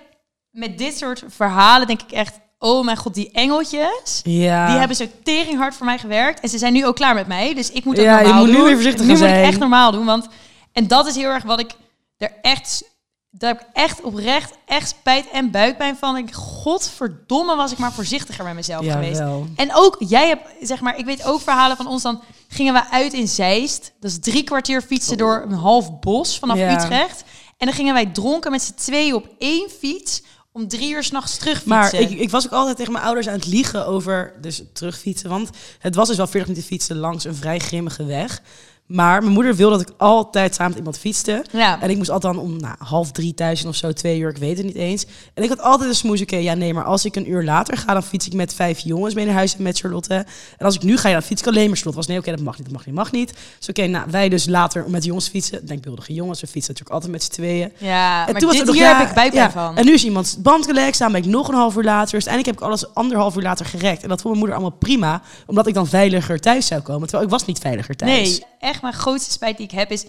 [0.52, 2.40] met dit soort verhalen denk ik echt...
[2.66, 4.22] Oh mijn god, die engeltjes...
[4.24, 4.68] ja.
[4.68, 6.40] Die hebben zo teringhard voor mij gewerkt.
[6.40, 7.54] En ze zijn nu ook klaar met mij.
[7.54, 9.34] Dus ik moet ook Ja, je normaal moet nu weer voorzichtig nu gaan moet ik
[9.34, 9.46] zijn.
[9.46, 10.06] echt normaal doen.
[10.06, 10.28] Want,
[10.74, 11.72] en dat is heel erg wat ik
[12.18, 12.92] er echt...
[13.30, 16.18] Daar heb ik echt oprecht echt spijt en buikpijn van.
[16.18, 19.20] Ik, godverdomme was ik maar voorzichtiger met mezelf Ja, geweest.
[19.20, 19.48] wel.
[19.56, 22.02] En ook, jij hebt, zeg maar, ik weet ook verhalen van ons.
[22.04, 23.94] Dan gingen we uit in Zeist.
[24.00, 26.84] Dat is drie kwartier fietsen door een half bos vanaf Ja.
[26.84, 27.24] Utrecht.
[27.58, 30.22] En dan gingen wij dronken met z'n tweeën op één fiets...
[30.54, 33.34] om drie uur s'nachts terug Maar ik, ik was ook altijd tegen mijn ouders aan
[33.34, 35.30] het liegen over dus terugfietsen.
[35.30, 38.42] Want het was dus wel 40 minuten fietsen langs een vrij grimmige weg.
[38.86, 41.46] Maar mijn moeder wilde dat ik altijd samen met iemand fietste.
[41.52, 41.82] Ja.
[41.82, 44.38] En ik moest altijd dan om nou, half drie thuis of zo, twee uur, ik
[44.38, 45.06] weet het niet eens.
[45.34, 47.78] En ik had altijd een smoes, oké, ja nee, maar als ik een uur later
[47.78, 50.14] ga, dan fiets ik met vijf jongens mee naar huis en met Charlotte.
[50.58, 51.98] En als ik nu ga, ja, dan fiets ik alleen maar Charlotte.
[51.98, 53.34] Was nee, oké, dat mag niet, dat mag niet, mag niet.
[53.60, 55.66] Dus oké, nou, wij dus later met jongens fietsen.
[55.66, 57.72] Denkbeeldige jongens, we fietsen natuurlijk altijd met z'n tweeën.
[57.78, 59.52] Ja, En maar toen was dit er nog, hier ja, heb ik ja.
[59.52, 59.78] van.
[59.78, 62.18] En nu is iemands band gelekt, staan ben ik nog een half uur later.
[62.18, 64.04] Dus uiteindelijk heb ik alles anderhalf uur later gerekt.
[64.04, 67.02] En dat vond mijn moeder allemaal prima, omdat ik dan veiliger thuis zou komen.
[67.02, 68.12] Terwijl ik was niet veiliger thuis.
[68.12, 70.06] Nee, echt mijn grootste spijt die ik heb is...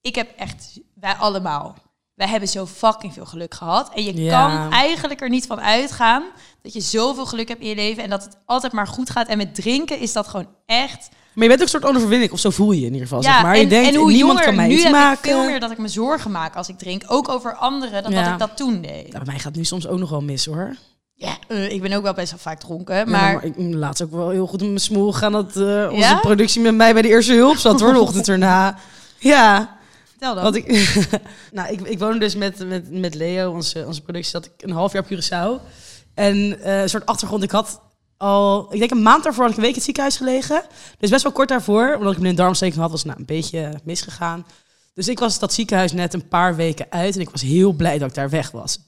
[0.00, 0.78] Ik heb echt...
[0.94, 1.76] Wij allemaal.
[2.14, 3.90] wij hebben zo fucking veel geluk gehad.
[3.94, 4.48] En je Ja.
[4.48, 6.22] kan eigenlijk er niet van uitgaan
[6.62, 9.28] dat je zoveel geluk hebt in je leven en dat het altijd maar goed gaat.
[9.28, 11.08] En met drinken is dat gewoon echt.
[11.34, 13.22] Maar je bent ook een soort onderverwinning, of zo voel je je in ieder geval.
[13.22, 13.54] ja, zeg maar.
[13.54, 15.28] en, je denkt, en hoe niemand jonger, kan mij nu iets heb maken.
[15.30, 17.02] ik veel meer dat ik me zorgen maak als ik drink.
[17.06, 18.22] Ook over anderen dan Ja.
[18.22, 19.10] dat ik dat toen deed.
[19.10, 20.76] Bij mij gaat nu soms ook nog wel mis hoor.
[21.20, 23.10] Ja, eh, ik ben ook wel best wel vaak dronken.
[23.10, 25.96] Maar, Maar ik laatst ook wel heel goed in mijn smoel gaan dat eh, onze
[25.96, 26.18] Ja?
[26.18, 28.78] productie met mij bij de eerste hulp zat hoor, de ochtend erna.
[29.18, 29.76] Ja,
[30.08, 30.42] vertel dan.
[30.42, 30.96] want ik,
[31.52, 34.70] nou, ik, ik woon dus met, met, met Leo, onze, onze productie, zat ik een
[34.70, 35.66] half jaar op Curaçao.
[36.14, 37.80] En eh, een soort achtergrond, ik had
[38.16, 40.62] al, ik denk een maand daarvoor had ik een week in het ziekenhuis gelegen.
[40.98, 44.46] Dus best wel kort daarvoor, omdat ik een darmontsteking had, was nou, een beetje misgegaan.
[44.94, 47.98] Dus ik was dat ziekenhuis net een paar weken uit en ik was heel blij
[47.98, 48.78] dat ik daar weg was.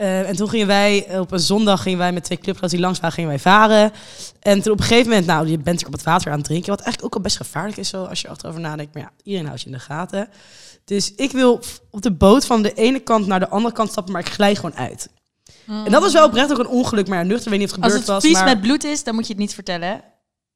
[0.00, 3.00] Eh, en toen gingen wij, op een zondag gingen wij met twee clubgenoten die langs
[3.00, 3.92] waren, gingen wij varen.
[4.40, 6.46] En toen op een gegeven moment, nou, je bent er op het water aan het
[6.46, 6.70] drinken.
[6.70, 8.94] Wat eigenlijk ook al best gevaarlijk is zo, als je achterover nadenkt.
[8.94, 10.28] Maar ja, iedereen houdt je in de gaten.
[10.84, 11.60] Dus ik wil
[11.90, 14.54] op de boot van de ene kant naar de andere kant stappen, maar ik glij
[14.54, 15.08] gewoon uit.
[15.66, 17.92] En dat was wel oprecht ook een ongeluk, maar nuchter weet niet of het Als
[17.92, 18.24] gebeurd het was.
[18.24, 20.00] vies Maar met bloed is, dan moet je het niet vertellen.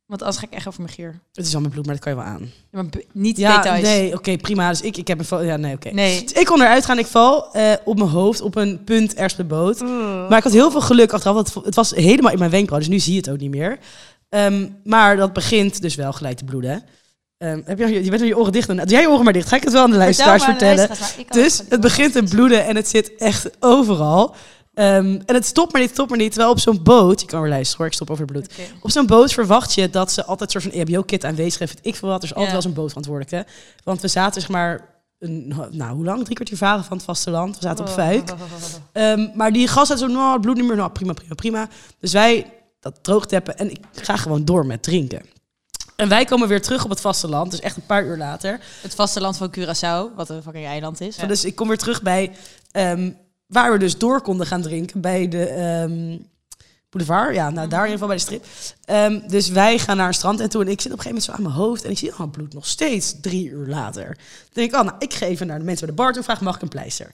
[0.06, 1.20] Want anders ga ik echt over mijn gier.
[1.32, 2.40] het is al mijn bloed, maar dat kan je wel aan.
[2.42, 3.82] Ja, Maar niet Ja, details.
[3.82, 4.68] nee, oké, prima.
[4.68, 5.42] Dus ik, ik heb een val.
[5.42, 5.90] Ja, nee, oké.
[5.90, 6.22] Nee.
[6.22, 6.98] Dus ik kon eruit gaan.
[6.98, 9.80] Ik val eh, op mijn hoofd op een punt ergens de boot.
[10.28, 11.34] Maar ik had heel veel geluk achteraf.
[11.34, 12.78] Want het- was helemaal in mijn wenkbrauw.
[12.78, 13.78] Dus nu zie je het ook niet meer.
[14.28, 16.82] Ehm, maar dat begint dus wel gelijk te bloeden.
[17.38, 18.68] Ehm, heb je, je bent er je oren dicht.
[18.68, 19.48] Doe jij je oren maar dicht.
[19.48, 20.88] Ga ik het wel aan de luisteraars de vertellen.
[21.28, 24.34] Dus het begint te bloeden en het zit echt overal.
[24.74, 26.30] Ehm, en het stopt maar niet, stopt maar niet.
[26.30, 28.54] Terwijl op zo'n boot, je kan weer luisteren hoor, ik stop over het bloed.
[28.80, 31.78] Op zo'n boot verwacht je dat ze altijd een soort van E EHBO-kit aanwezig heeft.
[31.82, 33.50] Ik veel wat, er is altijd wel zo'n bootverantwoordelijke.
[33.84, 36.22] Want we zaten zeg maar, een, nou hoe lang?
[36.22, 37.56] Drie kwartier varen van het vasteland.
[37.56, 37.96] We zaten op Oh.
[37.96, 38.32] Fuik.
[38.92, 40.76] Ehm, maar die gast had zo, nou, het bloed niet meer.
[40.76, 41.68] Nou, prima, prima, prima.
[42.00, 45.22] Dus wij dat droog teppen en ik ga gewoon door met drinken.
[45.96, 48.60] En wij komen weer terug op het vasteland, dus echt een paar uur later.
[48.82, 51.16] Het vasteland van Curaçao, wat een fucking eiland is.
[51.16, 52.32] Dus ik kom weer terug bij
[52.70, 53.10] ehm,
[53.46, 55.00] waar we dus door konden gaan drinken.
[55.00, 56.18] Bij de ehm,
[56.90, 57.34] boulevard.
[57.34, 58.44] Ja, nou daar in ieder geval bij de strip.
[58.84, 60.62] Ehm, dus wij gaan naar een strand en toe.
[60.62, 61.84] En ik zit op een gegeven moment zo aan mijn hoofd.
[61.84, 64.06] En ik zie oh, bloed nog steeds drie uur later.
[64.06, 64.16] Dan
[64.52, 66.22] denk ik, oh, nou, ik ga even naar de mensen bij de bar toe.
[66.22, 67.10] Vraag, mag ik een pleister?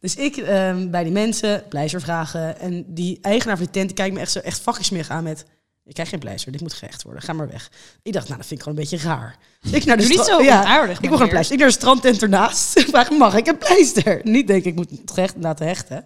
[0.00, 2.60] Dus ik ehm, bij die mensen pleister vragen.
[2.60, 5.44] En die eigenaar van de tent kijkt me echt zo echt smerig aan met...
[5.84, 7.22] Ik krijg geen pleister, dit moet gerecht worden.
[7.22, 7.70] Ga maar weg.
[8.02, 9.36] Ik dacht, nou, dat vind ik gewoon een beetje raar.
[9.78, 11.54] Ik naar de niet zo ja, onaardig, Ik wil geen pleister.
[11.54, 12.76] Ik naar de strandtent ernaast.
[12.78, 14.20] Ik vraag, mag ik een pleister?
[14.22, 16.04] Niet denk ik, ik moet het gerecht laten hechten.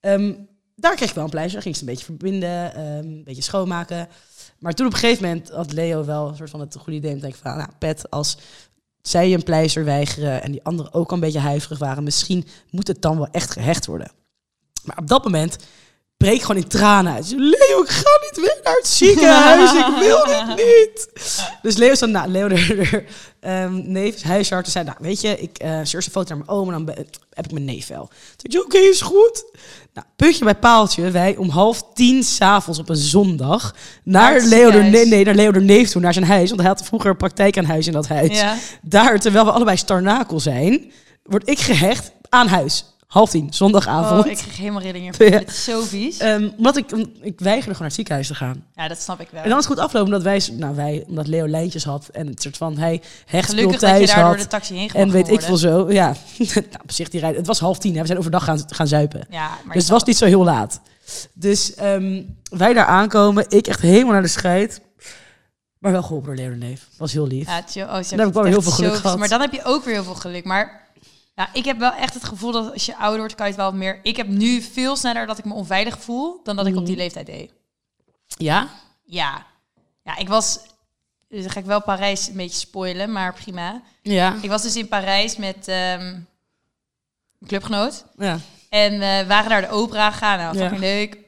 [0.00, 0.34] Ehm,
[0.74, 1.62] daar kreeg ik wel een pleister.
[1.62, 4.08] Ging ze een beetje verbinden, ehm, een beetje schoonmaken.
[4.58, 7.14] Maar toen op een gegeven moment had Leo wel een soort van het goede idee.
[7.14, 8.38] te denken van, nou, Pet, als
[9.02, 12.88] zij een pleister weigeren en die anderen ook al een beetje huiverig waren, misschien moet
[12.88, 14.10] het dan wel echt gehecht worden.
[14.84, 15.56] Maar op dat moment
[16.18, 17.30] breek gewoon in tranen uit.
[17.36, 19.72] Leo, ik ga niet weer naar het ziekenhuis.
[19.72, 21.08] ik wil dit niet.
[21.62, 23.04] Dus Leo zei, nou, Leo, de,
[23.40, 26.72] ehm, neef, huisarts, zei, nou, weet je, ik uh, stuur een foto naar mijn oom
[26.72, 26.94] en dan
[27.32, 28.06] heb ik mijn neef wel.
[28.36, 29.44] Toen zei ik, oké, is goed.
[29.94, 34.78] Nou, puntje bij paaltje, wij om half tien s'avonds op een zondag naar, Leo de,
[34.82, 36.48] nee, nee, naar Leo de neef toe, naar zijn huis.
[36.48, 38.38] Want hij had vroeger praktijk aan huis in dat huis.
[38.38, 38.56] Ja.
[38.82, 42.84] Daar, terwijl we allebei starnakel zijn, word ik gehecht aan huis.
[43.08, 44.24] Half tien, zondagavond.
[44.24, 45.14] Oh, ik kreeg helemaal rillingen.
[45.18, 45.30] Ja.
[45.30, 46.18] Het is zo vies.
[46.18, 46.90] Ehm, omdat ik,
[47.20, 48.64] ik weigerde gewoon naar het ziekenhuis te gaan.
[48.74, 49.42] Ja, dat snap ik wel.
[49.42, 52.26] En dan is het goed afgelopen omdat wij, nou wij, omdat Leo lijntjes had en
[52.26, 55.10] het soort van hij hechtspul Gelukkig dat je thuis daar door de taxi heen En
[55.10, 56.06] weet ik veel zo, ja.
[56.54, 57.38] nou, op zich die rijden.
[57.38, 58.00] Het was half tien, hè.
[58.00, 59.26] we zijn overdag gaan, gaan zuipen.
[59.30, 60.80] Ja, maar dus het was niet zo heel laat.
[61.34, 64.80] Dus ehm, wij daar aankomen, ik echt helemaal naar de scheid.
[65.78, 66.88] Maar wel geholpen door Leo de Neef.
[66.96, 67.46] Was heel lief.
[67.74, 67.84] Ja.
[67.84, 69.18] Oh, heb ik wel heel veel geluk gehad.
[69.18, 70.44] Maar dan heb je ook weer heel veel geluk.
[70.44, 70.87] Maar
[71.38, 73.60] ja, ik heb wel echt het gevoel dat als je ouder wordt, kan je het
[73.60, 74.00] wel meer...
[74.02, 76.96] Ik heb nu veel sneller dat ik me onveilig voel dan dat ik op die
[76.96, 77.52] leeftijd deed.
[78.26, 78.68] Ja?
[79.04, 79.46] Ja.
[80.02, 80.60] Ja, ik was...
[81.28, 83.82] Dus dan ga ik wel Parijs een beetje spoilen, maar prima.
[84.02, 84.36] Ja.
[84.42, 86.26] Ik was dus in Parijs met een
[87.46, 88.04] clubgenoot.
[88.16, 88.38] Ja.
[88.68, 90.38] En we waren naar de opera gegaan.
[90.38, 90.60] Nou, Ja.
[90.60, 91.18] fucking leuk.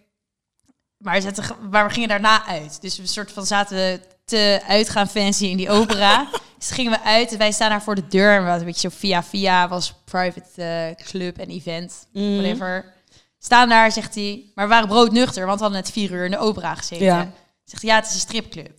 [0.97, 2.81] Maar, we zaten, maar we gingen daarna uit.
[2.81, 6.29] Dus we soort van zaten te uitgaan fancy in die opera.
[6.59, 7.37] dus gingen we uit.
[7.37, 8.31] Wij staan daar voor de deur.
[8.35, 9.69] En we hadden een beetje zo via via.
[9.69, 12.07] Was private eh, club en event.
[12.13, 12.33] Mhm.
[12.37, 12.93] Whatever.
[13.39, 14.43] Staan daar, zegt hij.
[14.55, 15.47] Maar we waren broodnuchter.
[15.47, 17.05] Want we hadden net vier uur in de opera gezeten.
[17.05, 17.33] Ja.
[17.65, 18.79] Zegt hij, ja, het is een stripclub.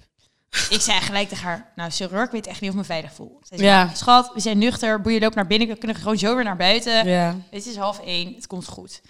[0.70, 3.14] ik zei gelijk tegen haar, nou sorry, ik weet echt niet of ik me veilig
[3.14, 3.40] voel.
[3.44, 3.90] Zij zei, Ja.
[3.94, 5.02] schat, we zijn nuchter.
[5.02, 5.68] Boeien, loop naar binnen.
[5.68, 7.08] We kunnen gewoon zo weer naar buiten.
[7.08, 7.36] Ja.
[7.50, 9.02] Het is half één, het komt goed.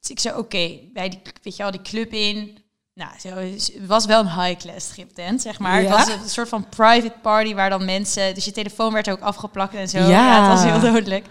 [0.00, 2.58] Dus ik zei, oké, bij die, weet je al, die club in.
[2.96, 5.82] Nou, zo, het was wel een high-class striptent, zeg maar.
[5.82, 5.96] Ja?
[5.96, 8.34] Het was een soort van private party waar dan mensen...
[8.34, 9.98] Dus je telefoon werd ook afgeplakt en zo.
[9.98, 10.08] Ja.
[10.08, 11.26] Ja, het was heel dodelijk.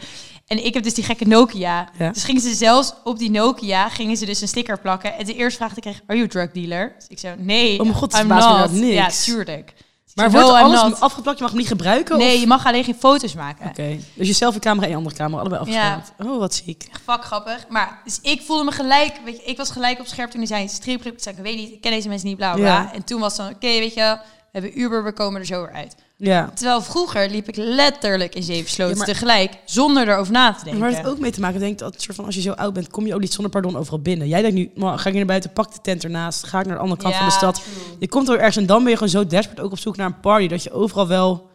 [0.47, 1.89] En ik heb dus die gekke Nokia.
[1.97, 2.11] Ja.
[2.11, 5.17] Dus gingen ze zelfs op die Nokia, gingen ze dus een sticker plakken.
[5.17, 6.93] En de eerste vraag die ik kreeg, are you a drug dealer?
[6.97, 8.71] Dus ik zei, nee, Oh mijn god, I'm not.
[8.71, 9.25] niks.
[9.25, 9.73] Ja, tuurlijk.
[10.15, 11.37] Maar wordt alles afgeplakt?
[11.37, 12.17] Je mag hem niet gebruiken?
[12.17, 13.69] Nee, of- je mag alleen geen foto's maken.
[13.69, 15.91] Oké, dus je selfie-camera en je andere camera allebei Ja.
[15.93, 16.31] afgeschermd.
[16.31, 16.87] Oh, wat ziek.
[17.05, 17.65] Fuck grappig.
[17.69, 20.47] Maar dus ik voelde me gelijk, weet je, ik was gelijk op scherp toen hij
[20.47, 21.13] zei stripclub.
[21.13, 22.65] Ik zei, ik weet niet, ik ken deze mensen niet, bla bla.
[22.65, 22.93] Ja.
[22.93, 24.17] En toen was het dan, oké, weet je,
[24.61, 25.95] hebben Uber, we komen er zo weer uit.
[26.17, 26.51] Ja.
[26.53, 30.63] Terwijl vroeger liep ik letterlijk in zeven sloten Ja, maar- tegelijk, zonder erover na te
[30.63, 30.81] denken.
[30.81, 32.73] Maar het ook mee te maken, ik denk dat soort van als je zo oud
[32.73, 34.27] bent, kom je ook niet zonder pardon overal binnen.
[34.27, 36.65] Jij denkt nu, maar ga ik hier naar buiten, pak de tent ernaast, ga ik
[36.65, 37.55] naar de andere kant Ja, van de stad.
[37.55, 37.95] true.
[37.99, 40.05] Je komt er ergens en dan ben je gewoon zo desperate ook op zoek naar
[40.07, 41.49] een party dat je overal wel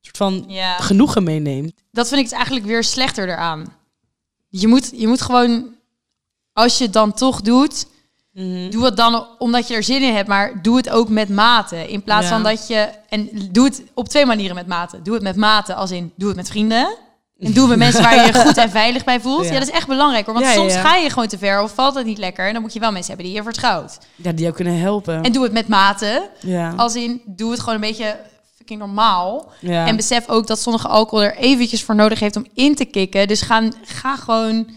[0.00, 0.76] soort van Ja.
[0.78, 1.72] genoegen meeneemt.
[1.90, 3.64] dat vind ik het eigenlijk weer slechter eraan.
[4.48, 5.74] Je moet, je moet gewoon,
[6.52, 7.86] als je het dan toch doet,
[8.34, 8.70] Mhm.
[8.70, 11.88] doe het dan omdat je er zin in hebt, maar doe het ook met mate.
[11.90, 12.32] In plaats Ja.
[12.32, 15.02] van dat je, en doe het op twee manieren met mate.
[15.02, 16.96] Doe het met mate, als in, doe het met vrienden.
[17.38, 19.44] En doe het met mensen waar je je goed en veilig bij voelt.
[19.44, 19.58] Ja, Ja.
[19.58, 20.34] dat is echt belangrijk hoor.
[20.34, 22.46] Want soms ga je gewoon te ver of valt het niet lekker.
[22.46, 23.98] En dan moet je wel mensen hebben die je vertrouwt.
[24.16, 25.22] Ja, die jou kunnen helpen.
[25.22, 26.28] En doe het met mate.
[26.40, 26.72] ja.
[26.76, 28.16] Als in, doe het gewoon een beetje
[28.56, 29.52] fucking normaal.
[29.62, 33.28] En besef ook dat sommige alcohol er eventjes voor nodig heeft om in te kicken.
[33.28, 34.68] Dus ga, ga gewoon,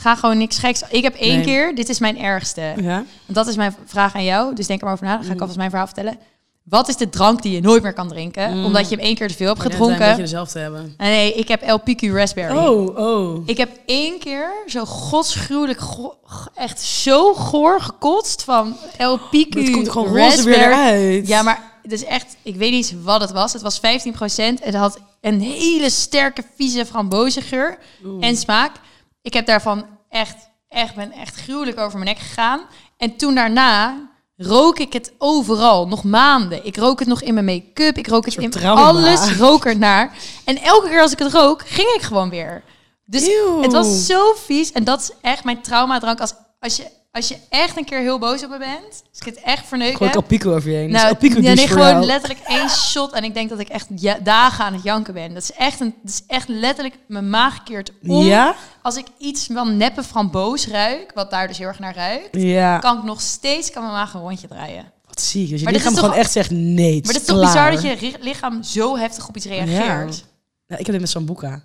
[0.00, 0.82] ga gewoon niks geks.
[0.90, 1.44] Ik heb één Nee.
[1.44, 2.72] keer, dit is mijn ergste.
[2.80, 3.04] ja.
[3.26, 4.54] Dat is mijn vraag aan jou.
[4.54, 5.12] Dus denk er maar over na.
[5.12, 5.26] Dan Mm.
[5.26, 6.18] ga ik alvast mijn verhaal vertellen.
[6.62, 8.56] Wat is de drank die je nooit meer kan drinken?
[8.58, 8.64] Mm.
[8.64, 9.98] Omdat je hem één keer te veel hebt Ja, gedronken.
[9.98, 10.94] beetje dezelfde hebben.
[10.98, 12.56] Nee, ik heb El Picu Raspberry.
[12.56, 13.42] Oh, oh.
[13.46, 16.14] Ik heb één keer zo godsgruwelijk, go-
[16.54, 20.72] echt zo goor gekotst van Maar het komt gewoon roze weer Raspberry.
[20.72, 21.26] eruit.
[21.28, 23.52] Ja, maar het is echt, ik weet niet wat het was.
[23.52, 27.78] Het was 15% en het had een hele sterke, vieze frambozengeur
[28.20, 28.72] en smaak.
[29.22, 30.36] Ik heb daarvan echt,
[30.68, 32.60] echt, ben echt gruwelijk over mijn nek gegaan.
[32.96, 33.96] En toen daarna
[34.36, 36.64] rook ik het overal, nog maanden.
[36.66, 38.82] Ik rook het nog in mijn make-up, ik rook het in trauma.
[38.82, 40.16] alles, rook er naar.
[40.44, 42.62] En elke keer als ik het rook, ging ik gewoon weer.
[43.04, 43.62] Dus Eeuw.
[43.62, 44.72] het was zo vies.
[44.72, 46.20] En dat is echt mijn traumadrank.
[46.20, 49.40] Als, als, je, als je echt een keer heel boos op me bent, ik het
[49.40, 50.90] echt verneuken Gewoon heb, El Pico over je heen.
[50.90, 52.04] nou, Nou, ja, douche nee, gewoon jou.
[52.04, 53.12] letterlijk één shot.
[53.12, 55.34] En ik denk dat ik echt ja, dagen aan het janken ben.
[55.34, 58.24] Dat is echt, een, dat is echt letterlijk, mijn maag keert om.
[58.24, 58.54] Ja?
[58.82, 62.78] Als ik iets van neppe framboos ruik, wat daar dus heel erg naar ruikt, Ja.
[62.78, 64.92] kan ik nog steeds kan mijn maag een rondje draaien.
[65.06, 65.48] Wat ziek.
[65.50, 67.82] Dus je Maar lichaam gewoon echt zegt nee, het Maar het is toch bizar dat
[67.82, 70.24] je lichaam zo heftig op iets reageert?
[70.66, 71.64] Ja, ik heb dit met Sambuca.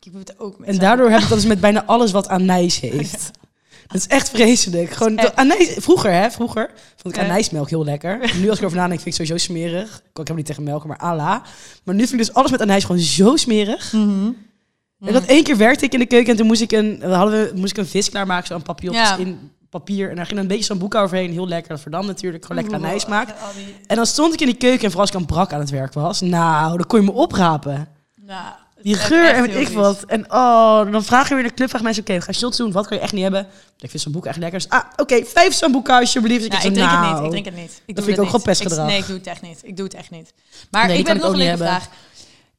[0.00, 2.28] Ik doe het ook met En daardoor heb ik dat dus met bijna alles wat
[2.28, 3.30] anijs heeft.
[3.92, 4.90] Dat is echt vreselijk.
[4.90, 8.18] Gewoon echt- anijs, vroeger, hè, vroeger vond ik anijsmelk heel lekker.
[8.40, 10.02] Nu als ik erover nadenk, vind ik het sowieso smerig.
[10.14, 11.42] Ik heb niet tegen melk, maar ala.
[11.84, 13.92] Maar nu vind ik dus alles met anijs gewoon zo smerig.
[13.92, 14.30] Mhm.
[15.04, 17.42] En dat één keer werkte ik in de keuken en toen moest ik een, hadden
[17.44, 19.16] we, moest ik een vis klaarmaken, zo'n papillotjes Ja.
[19.16, 20.10] in papier.
[20.10, 21.70] En daar ging dan een beetje sambuca overheen, heel lekker.
[21.70, 23.32] Dat verdampt natuurlijk, gewoon lekker anijs maakt.
[23.54, 25.60] Die- En dan stond ik in die keuken en vooral als ik aan brak aan
[25.60, 26.20] het werk was.
[26.20, 27.88] Nou, dan kon je me oprapen.
[28.26, 30.02] Nou, het Die geur en weet ik wat.
[30.04, 32.56] En oh, dan vragen we weer in de club, vragen mensen, oké, we gaan shots
[32.56, 32.72] doen.
[32.72, 33.46] Wat kan je echt niet hebben?
[33.78, 34.58] Ik vind sambuca echt lekker.
[34.60, 36.48] Dus, ah, oké, vijf sambuca alsjeblieft.
[36.48, 37.14] Nou, zo, ik drink het nou.
[37.14, 37.24] niet.
[37.24, 37.82] Ik drink het niet.
[37.86, 38.84] Ik Dat vind ik het ook gewoon pestgedrag.
[38.84, 39.60] Ik- Nee, ik doe het echt niet.
[39.62, 40.32] Ik doe het echt niet.
[40.70, 41.88] Maar Nee, ik heb nog ik een vraag.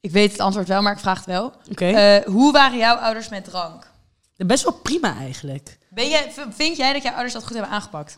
[0.01, 1.53] Ik weet het antwoord wel, maar ik vraag het wel.
[1.75, 3.91] Eh, hoe waren jouw ouders met drank?
[4.37, 5.77] Best wel prima eigenlijk.
[5.89, 8.17] Ben jij, vind jij dat jouw ouders dat goed hebben aangepakt?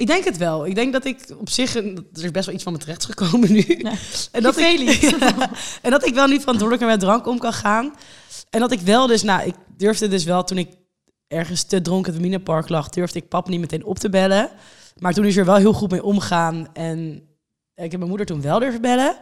[0.00, 0.66] Ik denk het wel.
[0.66, 3.04] Ik denk dat ik op zich, een- er is best wel iets van me terecht
[3.04, 3.64] gekomen nu.
[3.66, 3.92] Ja.
[4.32, 4.78] En, dat ik.
[5.20, 5.50] Ja.
[5.82, 7.94] en dat ik wel niet verantwoordelijk met drank om kan gaan.
[8.50, 10.68] En dat ik wel dus, nou, ik durfde dus wel toen ik
[11.28, 14.50] ergens te dronken in het Minepark lag, durfde ik pap niet meteen op te bellen.
[14.98, 16.68] Maar toen is er wel heel goed mee omgaan.
[16.72, 17.22] En
[17.74, 19.16] ik heb mijn moeder toen wel durven bellen.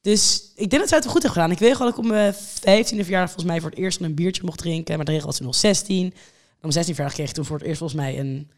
[0.00, 1.50] Dus ik denk dat zij het wel goed heeft gedaan.
[1.50, 4.14] Ik weet gewoon dat ik op mijn 15e verjaardag volgens mij voor het eerst een
[4.14, 4.96] biertje mocht drinken.
[4.96, 6.06] Maar de regel was toen nog 16.
[6.06, 6.12] Op
[6.60, 8.50] mijn 16 verjaardag kreeg ik toen voor het eerst volgens mij een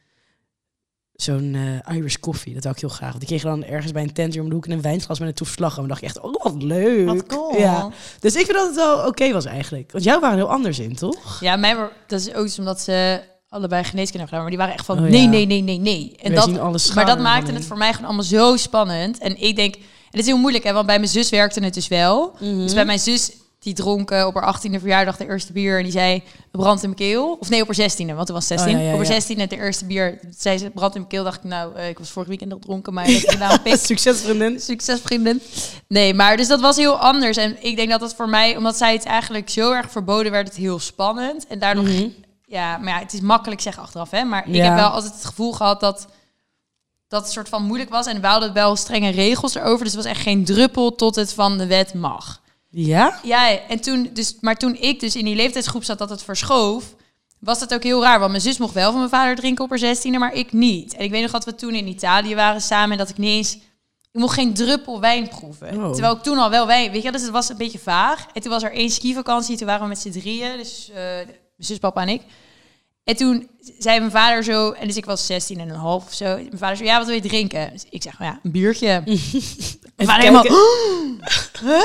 [1.16, 2.54] zo'n eh, Irish coffee.
[2.54, 3.08] Dat wou ik heel graag.
[3.08, 4.82] Want die kreeg je dan ergens bij een tent hier om de hoek in een
[4.82, 5.70] wijnglas met een toefslag.
[5.70, 7.06] En dan dacht ik echt, oh wat leuk.
[7.06, 7.58] Wat cool.
[7.58, 7.90] Ja.
[8.20, 9.92] Dus ik vind dat het wel oké was eigenlijk.
[9.92, 11.40] Want jou waren heel anders in, toch?
[11.40, 14.40] Ja, mij, dat is ook iets omdat ze allebei geneeskunde hebben gedaan.
[14.40, 15.28] Maar die waren echt van Oh, nee, ja.
[15.28, 16.16] nee, nee, nee, nee.
[16.22, 19.18] En Wij zien alle maar dat maakte het voor mij gewoon allemaal zo spannend.
[19.18, 21.74] En ik denk, en het is heel moeilijk, hè, want bij mijn zus werkte het
[21.74, 22.34] dus wel.
[22.40, 22.58] Mhm.
[22.58, 23.32] Dus bij mijn zus,
[23.64, 25.76] die dronk eh, op haar 18e verjaardag de eerste bier.
[25.76, 27.36] En die zei, het brandt in mijn keel.
[27.40, 28.74] Of nee, op haar 16e, want toen was 16.
[28.74, 29.20] Oh, ja, ja, op haar ja.
[29.22, 30.18] 16e het eerste bier.
[30.36, 31.24] Zei ze, het brandt in mijn keel.
[31.24, 33.76] Dacht ik, nou, eh, ik was vorig weekend nog dronken, maar dat heb ik.
[33.76, 34.60] Succes, vriendin.
[34.60, 35.42] Succes, vrienden.
[35.88, 37.36] Nee, maar dus dat was heel anders.
[37.36, 40.48] En ik denk dat het voor mij, omdat zij het eigenlijk zo erg verboden werd,
[40.48, 41.46] het heel spannend.
[41.46, 42.08] En daardoor, Mhm.
[42.46, 44.24] ja, maar ja, het is makkelijk zeggen achteraf, hè.
[44.24, 46.06] Maar ik heb wel altijd het gevoel gehad dat
[47.08, 48.06] dat het soort van moeilijk was.
[48.06, 49.84] En we hadden wel strenge regels erover.
[49.84, 52.40] Dus het was echt geen druppel tot het van de wet mag.
[52.74, 53.20] Ja?
[53.22, 56.94] Ja, en toen, dus, maar toen ik dus in die leeftijdsgroep zat dat het verschoof,
[57.38, 58.18] was dat ook heel raar.
[58.18, 60.94] Want mijn zus mocht wel van mijn vader drinken op haar zestiende, maar ik niet.
[60.94, 63.30] En ik weet nog dat we toen in Italië waren samen en dat ik niet
[63.30, 63.54] eens...
[64.12, 65.84] Ik mocht geen druppel wijn proeven.
[65.84, 65.92] Oh.
[65.92, 66.92] Terwijl ik toen al wel wijn...
[66.92, 68.26] Weet je, dus het was een beetje vaag.
[68.32, 69.56] En toen was er één skivakantie.
[69.56, 70.56] Toen waren we met z'n drieën.
[70.56, 72.22] Dus eh, mijn zus, papa en ik.
[73.04, 76.12] En toen zei mijn vader zo, en dus ik was 16 en een half of
[76.12, 76.34] zo.
[76.34, 77.70] Mijn vader zo, ja, wat wil je drinken?
[77.72, 79.02] Dus ik zeg, nou ja, een biertje.
[79.96, 80.46] mijn vader helemaal,
[81.60, 81.82] huh?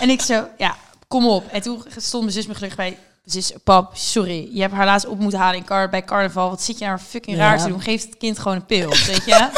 [0.00, 0.76] En ik zo, ja,
[1.08, 1.48] kom op.
[1.48, 2.98] En toen stond mijn zus me gelukkig bij.
[3.24, 6.50] Zus, pap, sorry, je hebt haar laatst op moeten halen in car bij carnaval.
[6.50, 7.80] Wat zit je nou fucking raar te doen?
[7.80, 9.48] Geef het kind gewoon een pil, weet je?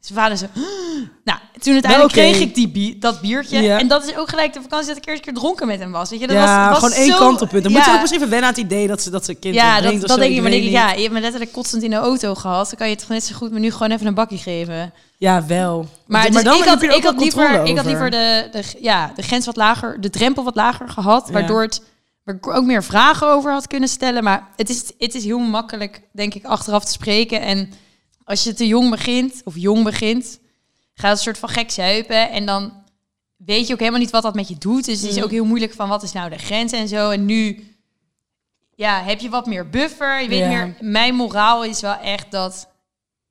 [0.00, 0.46] Mijn vader zo,
[1.24, 2.20] nou, toen uiteindelijk oké.
[2.20, 3.62] kreeg ik die dat biertje.
[3.62, 3.78] Ja.
[3.78, 5.92] En dat is ook gelijk de vakantie dat ik eerst een keer dronken met hem
[5.92, 6.10] was.
[6.10, 7.62] Weet je, dat ja, was, was gewoon één kant op punt.
[7.62, 9.54] Dan moet je ook misschien even wennen aan het idee dat ze, dat ze kind
[9.54, 10.40] Ja, dat, dat zo, denk ik.
[10.42, 12.66] Maar denk ik, ja, je hebt me letterlijk kotsend in de auto gehad.
[12.68, 14.92] Dan kan je toch net zo goed me nu gewoon even een bakje geven.
[15.16, 15.78] Ja, wel.
[16.06, 19.12] Maar, maar dus dan ik had, ik had liever, ik had liever de, de, ja,
[19.14, 21.30] de grens wat lager, de drempel wat lager gehad.
[21.30, 21.82] Waardoor het,
[22.24, 24.24] waar ik ook meer vragen over had kunnen stellen.
[24.24, 27.40] Maar het is, het is heel makkelijk, denk ik, achteraf te spreken.
[27.40, 27.72] En
[28.28, 30.40] als je te jong begint, of jong begint,
[30.94, 32.30] gaat het een soort van gek zuipen.
[32.30, 32.72] En dan
[33.36, 34.84] weet je ook helemaal niet wat dat met je doet.
[34.84, 35.22] Dus het is Mm.
[35.22, 37.10] ook heel moeilijk van wat is nou de grens en zo.
[37.10, 37.66] En nu
[38.74, 40.22] ja, heb je wat meer buffer.
[40.22, 40.48] Je weet Ja.
[40.48, 42.68] meer, mijn moraal is wel echt dat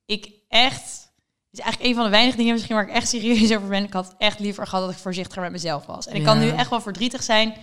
[0.06, 1.06] ik echt...
[1.50, 3.84] Het is eigenlijk een van de weinige dingen misschien waar ik echt serieus over ben.
[3.84, 6.08] Ik had echt liever gehad dat ik voorzichtiger met mezelf was.
[6.08, 7.54] En ik kan nu echt wel verdrietig zijn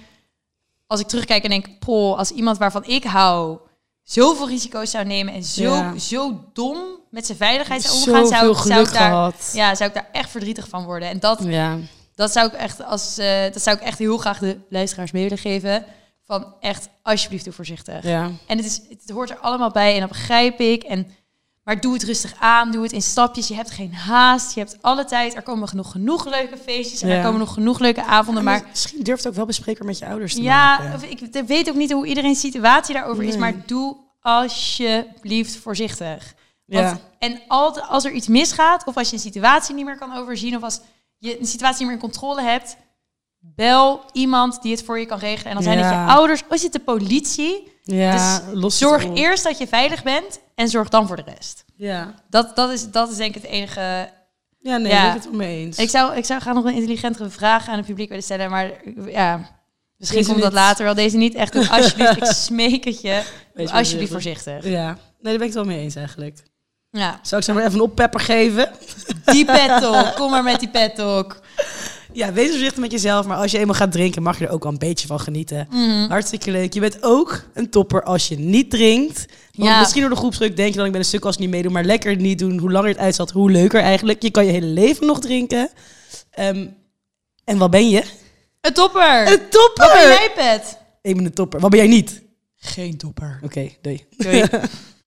[0.87, 1.79] als ik terugkijk en denk...
[1.79, 3.59] Poh, als iemand waarvan ik hou
[4.05, 5.35] zoveel risico's zou nemen...
[5.35, 5.99] en zo, Ja.
[5.99, 6.79] zo dom
[7.11, 8.27] met zijn veiligheid zou omgaan...
[8.27, 9.51] Zou, ik daar, gehad.
[9.53, 11.09] ja, zou ik daar echt verdrietig van worden.
[11.09, 11.79] En dat, Ja.
[12.14, 15.23] dat zou ik echt als eh, dat zou ik echt heel graag de luisteraars mee
[15.23, 15.85] willen geven.
[16.27, 18.03] Van echt, alsjeblieft, doe voorzichtig.
[18.03, 18.31] Ja.
[18.47, 20.83] En het, is, het hoort er allemaal bij en dat begrijp ik.
[20.83, 21.07] En,
[21.64, 23.48] maar doe het rustig aan, doe het in stapjes.
[23.48, 25.35] Je hebt geen haast, je hebt alle tijd.
[25.35, 27.14] Er komen genoeg, genoeg leuke feestjes en Ja.
[27.16, 28.44] er komen nog genoeg leuke avonden.
[28.44, 30.94] Maar misschien durft het ook wel bespreekbaar met je ouders te ja, maken.
[30.94, 33.37] of ik weet ook niet hoe iedereen's situatie daarover is.
[33.37, 36.35] Maar doe alsjeblieft voorzichtig.
[36.66, 36.83] Ja.
[36.85, 40.16] Want, En altijd, als er iets misgaat, of als je een situatie niet meer kan
[40.16, 40.81] overzien, of als
[41.18, 42.77] je een situatie niet meer in controle hebt,
[43.55, 45.47] bel iemand die het voor je kan regelen.
[45.49, 46.05] En dan zijn het Ja.
[46.05, 47.73] je ouders, of is het de politie.
[47.83, 51.25] Ja, Dus los het Zorg eerst dat je veilig bent en zorg dan voor de
[51.37, 51.65] rest.
[51.77, 52.15] Ja.
[52.31, 54.11] Dat, dat, is, dat is denk ik het enige.
[54.61, 55.07] Ja, nee, Ja.
[55.07, 55.79] ben ik het mee eens.
[55.79, 58.71] Ik zou, ik zou graag nog een intelligentere vraag aan het publiek willen stellen, maar
[59.07, 59.37] ja,
[59.99, 60.61] misschien Deze komt dat niet.
[60.61, 60.95] later wel.
[60.95, 61.53] Deze niet echt.
[61.53, 63.23] Doe alsjeblieft, ik smeek het je.
[63.55, 64.53] Doe alsjeblieft voorzichtig.
[64.53, 64.73] voorzichtig.
[64.73, 66.43] Ja, nee, daar ben ik het wel mee eens eigenlijk.
[66.91, 68.71] Ja, Zou ik ze maar even een oppepper geven?
[69.25, 70.15] die pet talk.
[70.15, 71.41] Kom maar met die pet talk.
[72.14, 73.27] Ja, wees voorzichtig met jezelf.
[73.27, 75.66] Maar als je eenmaal gaat drinken, mag je er ook wel een beetje van genieten.
[75.70, 76.09] Mhm.
[76.09, 76.72] Hartstikke leuk.
[76.74, 79.27] Je bent ook een topper als je niet drinkt.
[79.55, 79.79] Want Ja.
[79.81, 81.72] misschien door de groepsdruk denk je dan, ik ben een stuk als ik niet meedoe.
[81.72, 82.59] Maar lekker niet doen.
[82.59, 84.22] Hoe langer het uitzat, hoe leuker eigenlijk.
[84.22, 85.70] Je kan je hele leven nog drinken.
[86.31, 86.66] Ehm,
[87.44, 88.03] en wat ben je?
[88.61, 89.33] Een topper.
[89.33, 89.85] Een topper!
[89.87, 90.79] Wat ben jij, pet?
[91.03, 91.61] Ik ben een topper.
[91.61, 92.22] Wat ben jij niet?
[92.57, 93.40] Geen topper.
[93.42, 94.05] Oké, doei.
[94.16, 94.44] Doei.